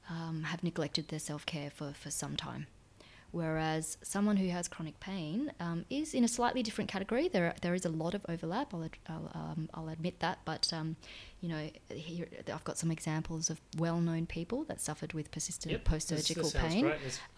um, 0.10 0.44
have 0.44 0.62
neglected 0.62 1.08
their 1.08 1.20
self 1.20 1.46
care 1.46 1.70
for, 1.70 1.94
for 1.94 2.12
some 2.12 2.36
time. 2.36 2.68
Whereas 3.34 3.98
someone 4.04 4.38
who 4.38 4.48
has 4.50 4.68
chronic 4.68 5.00
pain 5.00 5.52
um, 5.60 5.86
is 5.90 6.14
in 6.14 6.24
a 6.24 6.28
slightly 6.28 6.62
different 6.62 6.88
category. 6.88 7.28
There, 7.28 7.56
there 7.64 7.74
is 7.74 7.84
a 7.84 7.90
lot 7.90 8.14
of 8.14 8.24
overlap. 8.30 8.76
I'll, 8.76 8.84
ad- 8.84 8.98
I'll, 9.10 9.32
um, 9.34 9.70
I'll 9.74 9.90
admit 9.90 10.20
that. 10.20 10.38
But 10.46 10.72
um, 10.72 10.98
you 11.42 11.50
know, 11.50 11.70
here 11.90 12.28
I've 12.54 12.64
got 12.64 12.78
some 12.78 12.92
examples 12.92 13.50
of 13.50 13.60
well-known 13.80 14.28
people 14.28 14.66
that 14.66 14.80
suffered 14.80 15.14
with 15.14 15.32
persistent 15.32 15.72
Yep, 15.72 15.84
post-surgical 15.84 16.52
pain. 16.52 16.86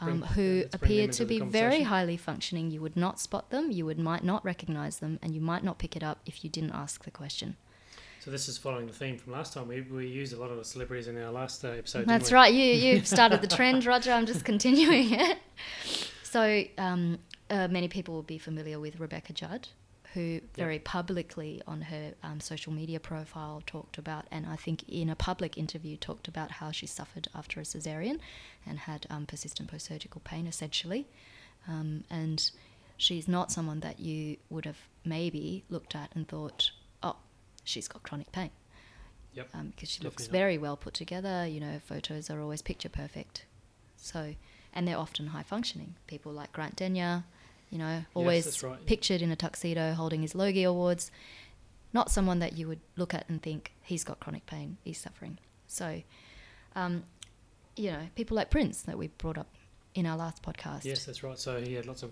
Um, 0.02 0.20
bring- 0.20 0.22
who 0.34 0.42
let's 0.64 0.76
bring 0.76 0.90
them 0.90 1.00
appear 1.00 1.08
to 1.08 1.26
be 1.26 1.40
very 1.40 1.84
highly 1.84 2.18
functioning. 2.18 2.72
You 2.72 2.82
would 2.82 2.98
not 2.98 3.22
spot 3.22 3.50
them. 3.50 3.72
You 3.72 3.86
would 3.86 3.98
might 3.98 4.26
not 4.26 4.44
recognize 4.44 5.00
them, 5.00 5.18
and 5.22 5.34
you 5.34 5.40
might 5.40 5.64
not 5.64 5.78
pick 5.80 5.96
it 5.96 6.04
up 6.04 6.20
if 6.26 6.44
you 6.44 6.50
didn't 6.50 6.72
ask 6.72 7.06
the 7.06 7.12
question. 7.12 7.56
So 8.26 8.32
this 8.32 8.50
is 8.50 8.58
following 8.58 8.88
the 8.88 8.92
theme 8.92 9.20
from 9.20 9.34
last 9.34 9.54
time. 9.54 9.68
We, 9.68 9.82
we 9.82 10.08
used 10.08 10.34
a 10.34 10.40
lot 10.40 10.50
of 10.50 10.58
the 10.58 10.66
celebrities 10.66 11.08
in 11.08 11.16
our 11.22 11.32
last 11.32 11.64
uh, 11.64 11.68
episode. 11.68 12.08
That's 12.08 12.32
right. 12.32 12.52
You 12.52 12.64
you've 12.64 13.06
started 13.16 13.40
the 13.40 13.48
trend, 13.48 13.86
Roger. 13.86 14.12
I'm 14.12 14.26
just 14.26 14.44
continuing 14.44 15.14
it. 15.14 15.38
So 16.24 16.64
um, 16.80 17.20
uh, 17.52 17.68
many 17.68 17.88
people 17.88 18.16
will 18.16 18.24
be 18.24 18.40
familiar 18.40 18.80
with 18.80 19.00
Rebecca 19.00 19.32
Judd, 19.32 19.68
who 20.16 20.42
very 20.56 20.80
publicly 20.80 21.62
on 21.68 21.82
her 21.82 22.16
um, 22.24 22.40
social 22.40 22.74
media 22.74 23.00
profile 23.00 23.62
talked 23.68 24.00
about, 24.00 24.26
and 24.32 24.48
I 24.48 24.56
think 24.56 24.90
in 24.90 25.08
a 25.12 25.16
public 25.16 25.56
interview 25.56 25.96
talked 25.96 26.28
about 26.28 26.50
how 26.50 26.72
she 26.72 26.88
suffered 26.88 27.28
after 27.36 27.60
a 27.60 27.64
cesarean 27.64 28.18
and 28.66 28.80
had 28.80 29.06
um, 29.12 29.28
persistent 29.28 29.70
post-surgical 29.70 30.22
pain, 30.26 30.48
essentially. 30.48 31.06
Um, 31.68 32.06
and 32.10 32.50
she's 32.98 33.28
not 33.28 33.52
someone 33.52 33.82
that 33.82 34.00
you 34.00 34.38
would 34.50 34.66
have 34.66 34.80
maybe 35.06 35.64
looked 35.70 35.94
at 35.94 36.10
and 36.16 36.28
thought, 36.28 36.72
she's 37.66 37.88
got 37.90 38.02
chronic 38.04 38.32
pain 38.32 38.52
Yep. 39.34 39.50
um, 39.54 39.68
because 39.76 39.90
she 39.90 40.02
looks 40.02 40.24
Definitely 40.24 40.38
not. 40.40 40.44
very 40.44 40.58
well 40.60 40.78
put 40.78 40.94
together. 40.94 41.46
You 41.46 41.60
know, 41.60 41.82
photos 41.86 42.30
are 42.30 42.40
always 42.40 42.62
picture 42.62 42.88
perfect. 42.88 43.46
So, 43.98 44.36
and 44.74 44.88
they're 44.88 44.98
often 44.98 45.28
high 45.28 45.44
functioning. 45.44 45.96
People 46.08 46.32
like 46.32 46.54
Grant 46.54 46.78
Denyer, 46.78 47.26
you 47.70 47.78
know, 47.78 48.06
always 48.14 48.46
that's 48.46 48.64
right, 48.64 48.78
yeah. 48.80 48.88
pictured 48.88 49.22
in 49.22 49.32
a 49.32 49.36
tuxedo 49.36 49.92
holding 49.94 50.22
his 50.22 50.36
Logie 50.36 50.64
Awards. 50.64 51.12
Not 51.92 52.10
someone 52.12 52.40
that 52.40 52.58
you 52.58 52.68
would 52.70 52.80
look 52.96 53.14
at 53.14 53.28
and 53.28 53.42
think 53.42 53.74
he's 53.82 54.04
got 54.06 54.20
chronic 54.22 54.46
pain, 54.46 54.78
he's 54.84 55.00
suffering. 55.00 55.38
So, 55.68 56.02
um, 56.76 57.04
you 57.76 57.92
know, 57.92 58.08
people 58.16 58.36
like 58.38 58.50
Prince 58.50 58.84
that 58.84 58.98
we 58.98 59.08
brought 59.08 59.38
up 59.38 59.48
in 59.96 60.06
our 60.06 60.16
last 60.18 60.42
podcast. 60.44 60.86
Yes, 60.86 61.06
that's 61.06 61.24
right. 61.24 61.38
So 61.40 61.60
he 61.62 61.74
had 61.74 61.86
lots 61.88 62.04
of 62.04 62.12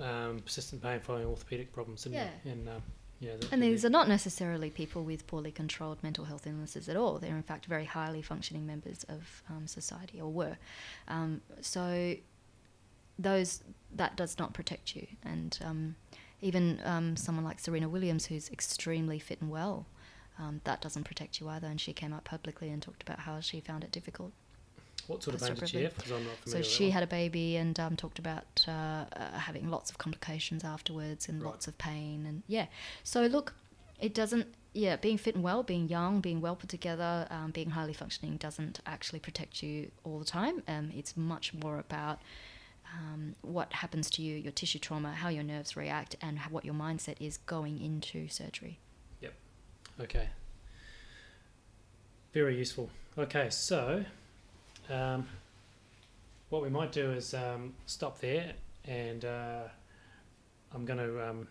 um, 0.00 0.40
persistent 0.44 0.82
pain 0.82 1.00
following 1.00 1.26
orthopedic 1.26 1.72
problems, 1.72 2.04
didn't 2.04 2.16
Yeah. 2.16 2.28
he? 2.44 2.50
And 2.50 2.68
um, 2.68 2.82
yeah, 3.20 3.32
And 3.50 3.62
these 3.62 3.84
are 3.84 3.90
not 3.90 4.08
necessarily 4.08 4.70
people 4.70 5.02
with 5.02 5.26
poorly 5.26 5.50
controlled 5.50 6.02
mental 6.02 6.24
health 6.26 6.46
illnesses 6.46 6.88
at 6.88 6.96
all. 6.96 7.18
They're, 7.18 7.36
in 7.36 7.42
fact, 7.42 7.66
very 7.66 7.84
highly 7.84 8.22
functioning 8.22 8.66
members 8.66 9.04
of 9.08 9.42
um, 9.50 9.66
society, 9.66 10.20
or 10.20 10.30
were. 10.30 10.56
Um, 11.08 11.40
so, 11.60 12.14
those 13.18 13.62
that 13.94 14.16
does 14.16 14.38
not 14.38 14.54
protect 14.54 14.94
you. 14.94 15.06
And 15.24 15.58
um, 15.64 15.96
even 16.40 16.80
um, 16.84 17.16
someone 17.16 17.44
like 17.44 17.58
Serena 17.58 17.88
Williams, 17.88 18.26
who's 18.26 18.48
extremely 18.50 19.18
fit 19.18 19.40
and 19.40 19.50
well, 19.50 19.86
um, 20.38 20.60
that 20.64 20.80
doesn't 20.80 21.04
protect 21.04 21.40
you 21.40 21.48
either. 21.48 21.66
And 21.66 21.80
she 21.80 21.92
came 21.92 22.12
out 22.12 22.24
publicly 22.24 22.70
and 22.70 22.80
talked 22.80 23.02
about 23.02 23.20
how 23.20 23.40
she 23.40 23.60
found 23.60 23.82
it 23.82 23.90
difficult. 23.90 24.32
What 25.08 25.22
sort 25.24 25.34
of 25.34 25.42
pain 25.42 25.54
did 25.56 25.68
she 25.68 25.82
have? 25.82 25.96
Because 25.96 26.12
I'm 26.12 26.24
not 26.24 26.34
So 26.44 26.50
familiar. 26.50 26.62
she 26.64 26.90
had 26.90 27.02
a 27.02 27.06
baby 27.08 27.56
and 27.56 27.78
um, 27.80 27.96
talked 27.96 28.18
about 28.20 28.64
uh, 28.68 28.70
uh, 28.70 29.38
having 29.38 29.68
lots 29.70 29.90
of 29.90 29.98
complications 29.98 30.62
afterwards 30.64 31.28
and 31.28 31.42
Right. 31.42 31.48
lots 31.50 31.66
of 31.66 31.76
pain 31.78 32.24
and 32.26 32.42
yeah. 32.46 32.66
So 33.02 33.22
look, 33.26 33.54
it 34.00 34.14
doesn't. 34.14 34.46
Yeah, 34.74 34.96
being 34.96 35.18
fit 35.18 35.34
and 35.34 35.42
well, 35.42 35.62
being 35.64 35.88
young, 35.88 36.20
being 36.20 36.40
well 36.40 36.54
put 36.54 36.68
together, 36.68 37.26
um, 37.30 37.50
being 37.50 37.70
highly 37.70 37.94
functioning 37.94 38.36
doesn't 38.36 38.78
actually 38.86 39.18
protect 39.18 39.62
you 39.62 39.90
all 40.04 40.18
the 40.20 40.24
time. 40.26 40.62
Um, 40.68 40.92
it's 40.94 41.16
much 41.16 41.52
more 41.54 41.78
about 41.78 42.20
um, 42.94 43.34
what 43.42 43.72
happens 43.72 44.08
to 44.10 44.22
you, 44.22 44.36
your 44.36 44.52
tissue 44.52 44.78
trauma, 44.78 45.14
how 45.14 45.30
your 45.30 45.42
nerves 45.42 45.74
react, 45.76 46.14
and 46.20 46.38
what 46.50 46.64
your 46.64 46.74
mindset 46.74 47.16
is 47.18 47.38
going 47.38 47.80
into 47.82 48.28
surgery. 48.28 48.78
Yep. 49.20 49.34
Okay. 50.02 50.28
Very 52.32 52.56
useful. 52.56 52.90
Okay, 53.16 53.48
so 53.50 54.04
um, 54.90 55.26
what 56.50 56.62
we 56.62 56.68
might 56.70 56.92
do 56.92 57.10
is 57.12 57.34
um, 57.34 57.74
stop 57.86 58.20
there, 58.20 58.52
and 58.86 59.24
uh, 59.24 59.62
I'm 60.74 60.84
going 60.84 60.98
to 60.98 61.28
um, 61.30 61.48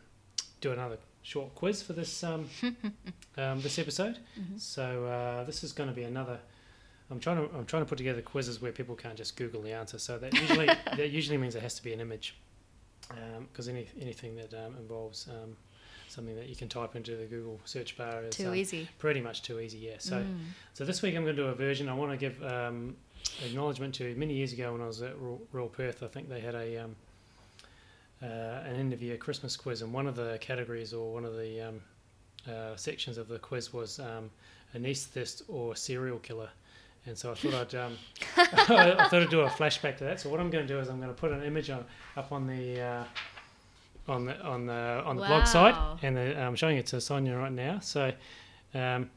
do 0.62 0.72
another 0.72 0.98
short 1.22 1.54
quiz 1.56 1.82
for 1.84 1.94
this 1.94 2.24
um, 2.24 2.50
um, 3.38 3.62
this 3.62 3.78
episode. 3.80 4.18
Mhm. 4.40 4.60
So 4.60 5.06
uh, 5.06 5.44
this 5.44 5.64
is 5.64 5.72
going 5.74 5.90
to 5.90 5.96
be 5.96 6.04
another. 6.04 6.40
I'm 7.12 7.20
trying 7.20 7.38
to 7.38 7.56
I'm 7.56 7.66
trying 7.66 7.84
to 7.84 7.90
put 7.90 7.98
together 7.98 8.22
quizzes 8.22 8.62
where 8.62 8.72
people 8.72 8.96
can't 8.96 9.16
just 9.16 9.36
Google 9.38 9.62
the 9.62 9.72
answer. 9.74 9.98
So 10.00 10.18
that 10.18 10.34
usually 10.34 10.66
that 10.98 11.10
usually 11.12 11.38
means 11.38 11.56
it 11.56 11.62
has 11.62 11.76
to 11.76 11.84
be 11.84 11.94
an 11.94 12.00
image, 12.02 12.36
because 13.52 13.68
any 13.70 13.88
anything 14.02 14.36
that 14.36 14.54
um, 14.54 14.76
involves 14.78 15.28
um, 15.30 15.56
something 16.10 16.36
that 16.36 16.48
you 16.50 16.56
can 16.56 16.68
type 16.70 16.96
into 16.96 17.16
the 17.16 17.26
Google 17.26 17.60
search 17.66 17.98
bar 17.98 18.24
is 18.24 18.36
Too 18.36 18.48
um, 18.50 18.56
easy. 18.56 18.88
pretty 18.98 19.22
much 19.22 19.44
too 19.44 19.60
easy. 19.60 19.78
Yeah. 19.78 19.96
So 20.00 20.18
Mm. 20.18 20.38
so 20.74 20.84
this 20.86 21.02
week 21.02 21.16
I'm 21.16 21.24
going 21.24 21.36
to 21.36 21.42
do 21.44 21.48
a 21.50 21.54
version. 21.56 21.88
I 21.88 21.94
want 21.94 22.12
to 22.12 22.18
give 22.18 22.42
um, 22.44 22.96
acknowledgement 23.46 23.96
to 23.96 24.16
many 24.16 24.34
years 24.34 24.54
ago 24.54 24.72
when 24.74 24.82
I 24.82 24.88
was 24.88 25.02
at 25.02 25.16
Royal, 25.52 25.70
Perth. 25.70 26.04
I 26.04 26.08
think 26.08 26.30
they 26.30 26.40
had 26.40 26.56
a 26.56 26.84
um, 26.84 26.96
uh, 28.22 28.26
an 28.66 28.76
end 28.76 28.94
of 28.94 29.02
year 29.02 29.18
Christmas 29.18 29.56
quiz, 29.56 29.82
and 29.82 29.94
one 29.94 30.08
of 30.08 30.16
the 30.16 30.38
categories 30.42 30.94
or 30.94 31.14
one 31.14 31.26
of 31.26 31.36
the 31.36 31.62
um, 31.62 31.82
uh, 32.50 32.76
sections 32.76 33.18
of 33.18 33.28
the 33.28 33.40
quiz 33.40 33.74
was 33.74 34.00
um, 34.00 34.30
anaesthetist 34.76 35.44
or 35.48 35.76
serial 35.76 36.20
killer. 36.20 36.50
And 37.06 37.18
so 37.18 37.32
I 37.32 37.36
thought 37.36 37.54
I'd 37.54 37.76
um, 37.76 37.98
I 38.38 39.08
thought 39.10 39.14
I'd 39.22 39.30
do 39.30 39.42
a 39.42 39.50
flashback 39.50 39.98
to 39.98 40.04
that. 40.06 40.20
So 40.20 40.30
what 40.30 40.40
I'm 40.40 40.50
going 40.50 40.68
to 40.68 40.74
do 40.74 40.80
is 40.80 40.90
I'm 40.90 40.98
going 40.98 41.14
to 41.14 41.20
put 41.20 41.32
an 41.32 41.44
image 41.44 41.70
on, 41.70 41.86
up 42.16 42.32
on 42.32 42.48
the 42.48 42.82
uh, 42.82 43.04
on 44.08 44.26
the 44.26 44.42
on 44.42 44.66
the 44.66 45.04
on 45.06 45.16
the 45.16 45.26
blog 45.26 45.46
site, 45.46 45.76
and 46.02 46.18
uh, 46.18 46.40
I'm 46.40 46.56
showing 46.56 46.78
it 46.78 46.88
to 46.88 47.02
Sonia 47.02 47.38
right 47.38 47.52
now. 47.52 47.80
So. 47.80 48.12
Um, 48.74 49.10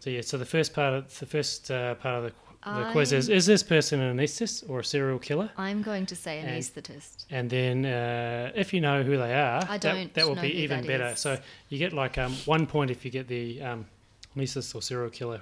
so 0.00 0.10
yeah, 0.10 0.20
so 0.20 0.38
the 0.38 0.46
first 0.46 0.74
part 0.74 0.94
of 0.94 1.18
the 1.18 1.26
first 1.26 1.70
uh, 1.70 1.94
part 1.96 2.14
of 2.16 2.22
the, 2.24 2.32
the 2.64 2.88
quiz 2.92 3.12
is: 3.12 3.28
Is 3.28 3.46
this 3.46 3.62
person 3.62 4.00
an 4.00 4.16
anaesthetist 4.16 4.68
or 4.68 4.80
a 4.80 4.84
serial 4.84 5.18
killer? 5.18 5.50
I'm 5.56 5.82
going 5.82 6.06
to 6.06 6.16
say 6.16 6.40
And- 6.40 6.48
anaesthetist. 6.48 7.26
And 7.30 7.48
then, 7.48 7.84
uh, 7.86 8.52
if 8.54 8.72
you 8.72 8.80
know 8.80 9.02
who 9.02 9.16
they 9.16 9.34
are, 9.34 9.62
I 9.68 9.78
that, 9.78 9.80
don't 9.80 10.14
that 10.14 10.28
will 10.28 10.36
be 10.36 10.52
even 10.62 10.86
better. 10.86 11.06
is. 11.08 11.20
So 11.20 11.38
you 11.68 11.78
get 11.78 11.92
like 11.92 12.18
um, 12.18 12.34
one 12.44 12.66
point 12.66 12.90
if 12.90 13.04
you 13.04 13.10
get 13.10 13.28
the 13.28 13.62
um, 13.62 13.86
anaesthetist 14.36 14.74
or 14.74 14.82
serial 14.82 15.10
killer 15.10 15.40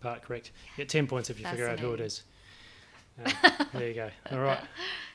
part 0.00 0.22
correct. 0.22 0.50
You 0.76 0.82
get 0.82 0.88
ten 0.88 1.06
points 1.06 1.30
if 1.30 1.40
you 1.40 1.46
figure 1.46 1.68
out 1.68 1.80
who 1.80 1.92
it 1.92 2.00
is. 2.00 2.22
Uh, 3.24 3.30
there 3.74 3.88
you 3.88 3.94
go. 3.94 4.10
All 4.32 4.38
right. 4.40 4.60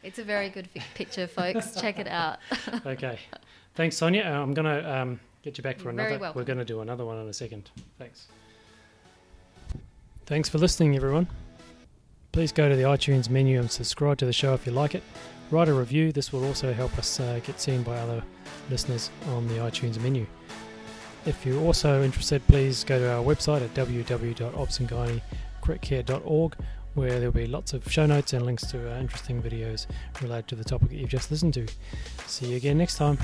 It's 0.02 0.20
a 0.20 0.24
very 0.24 0.50
good 0.50 0.68
picture, 0.96 1.28
folks. 1.28 1.80
Check 1.80 2.00
it 2.00 2.08
out. 2.08 2.40
Okay. 2.86 3.20
Thanks, 3.76 3.98
Sonia. 3.98 4.24
Uh, 4.24 4.42
I'm 4.42 4.54
going 4.54 4.66
to 4.66 4.98
um, 5.00 5.20
get 5.42 5.58
you 5.58 5.64
back 5.64 5.78
for 5.78 5.92
You're 5.92 6.00
another. 6.00 6.32
We're 6.36 6.44
going 6.44 6.60
to 6.60 6.66
do 6.66 6.82
another 6.82 7.06
one 7.06 7.18
in 7.18 7.28
a 7.28 7.34
second. 7.34 7.72
Thanks. 7.98 8.28
Thanks 10.34 10.50
for 10.50 10.58
listening, 10.58 10.96
everyone. 10.96 11.28
Please 12.32 12.52
go 12.52 12.68
to 12.68 12.76
the 12.76 12.82
iTunes 12.82 13.30
menu 13.30 13.60
and 13.60 13.70
subscribe 13.70 14.18
to 14.18 14.26
the 14.26 14.34
show 14.34 14.56
if 14.56 14.66
you 14.66 14.72
like 14.72 14.96
it. 14.96 15.04
Write 15.52 15.68
a 15.68 15.74
review. 15.76 16.12
This 16.12 16.34
will 16.34 16.44
also 16.44 16.74
help 16.74 16.98
us 16.98 17.20
uh, 17.20 17.40
get 17.46 17.62
seen 17.62 17.84
by 17.84 17.96
other 18.00 18.24
listeners 18.72 19.12
on 19.28 19.48
the 19.48 19.58
iTunes 19.58 20.02
menu. 20.02 20.26
If 21.28 21.46
you're 21.46 21.62
also 21.62 22.02
interested, 22.02 22.42
please 22.48 22.84
go 22.84 22.98
to 22.98 23.12
our 23.12 23.24
website 23.24 23.62
at 23.62 23.76
www.obsandgynaecritcare.org 23.76 26.56
where 26.96 27.20
there'll 27.20 27.32
be 27.32 27.46
lots 27.46 27.74
of 27.74 27.92
show 27.92 28.08
notes 28.08 28.34
and 28.34 28.44
links 28.44 28.66
to 28.72 28.92
uh, 28.92 29.00
interesting 29.00 29.40
videos 29.40 29.86
related 30.20 30.48
to 30.48 30.56
the 30.56 30.64
topic 30.64 30.90
that 30.90 30.96
you've 30.96 31.10
just 31.10 31.30
listened 31.30 31.54
to. 31.54 31.68
See 32.26 32.48
you 32.48 32.58
again 32.58 32.80
next 32.80 32.96
time. 32.96 33.20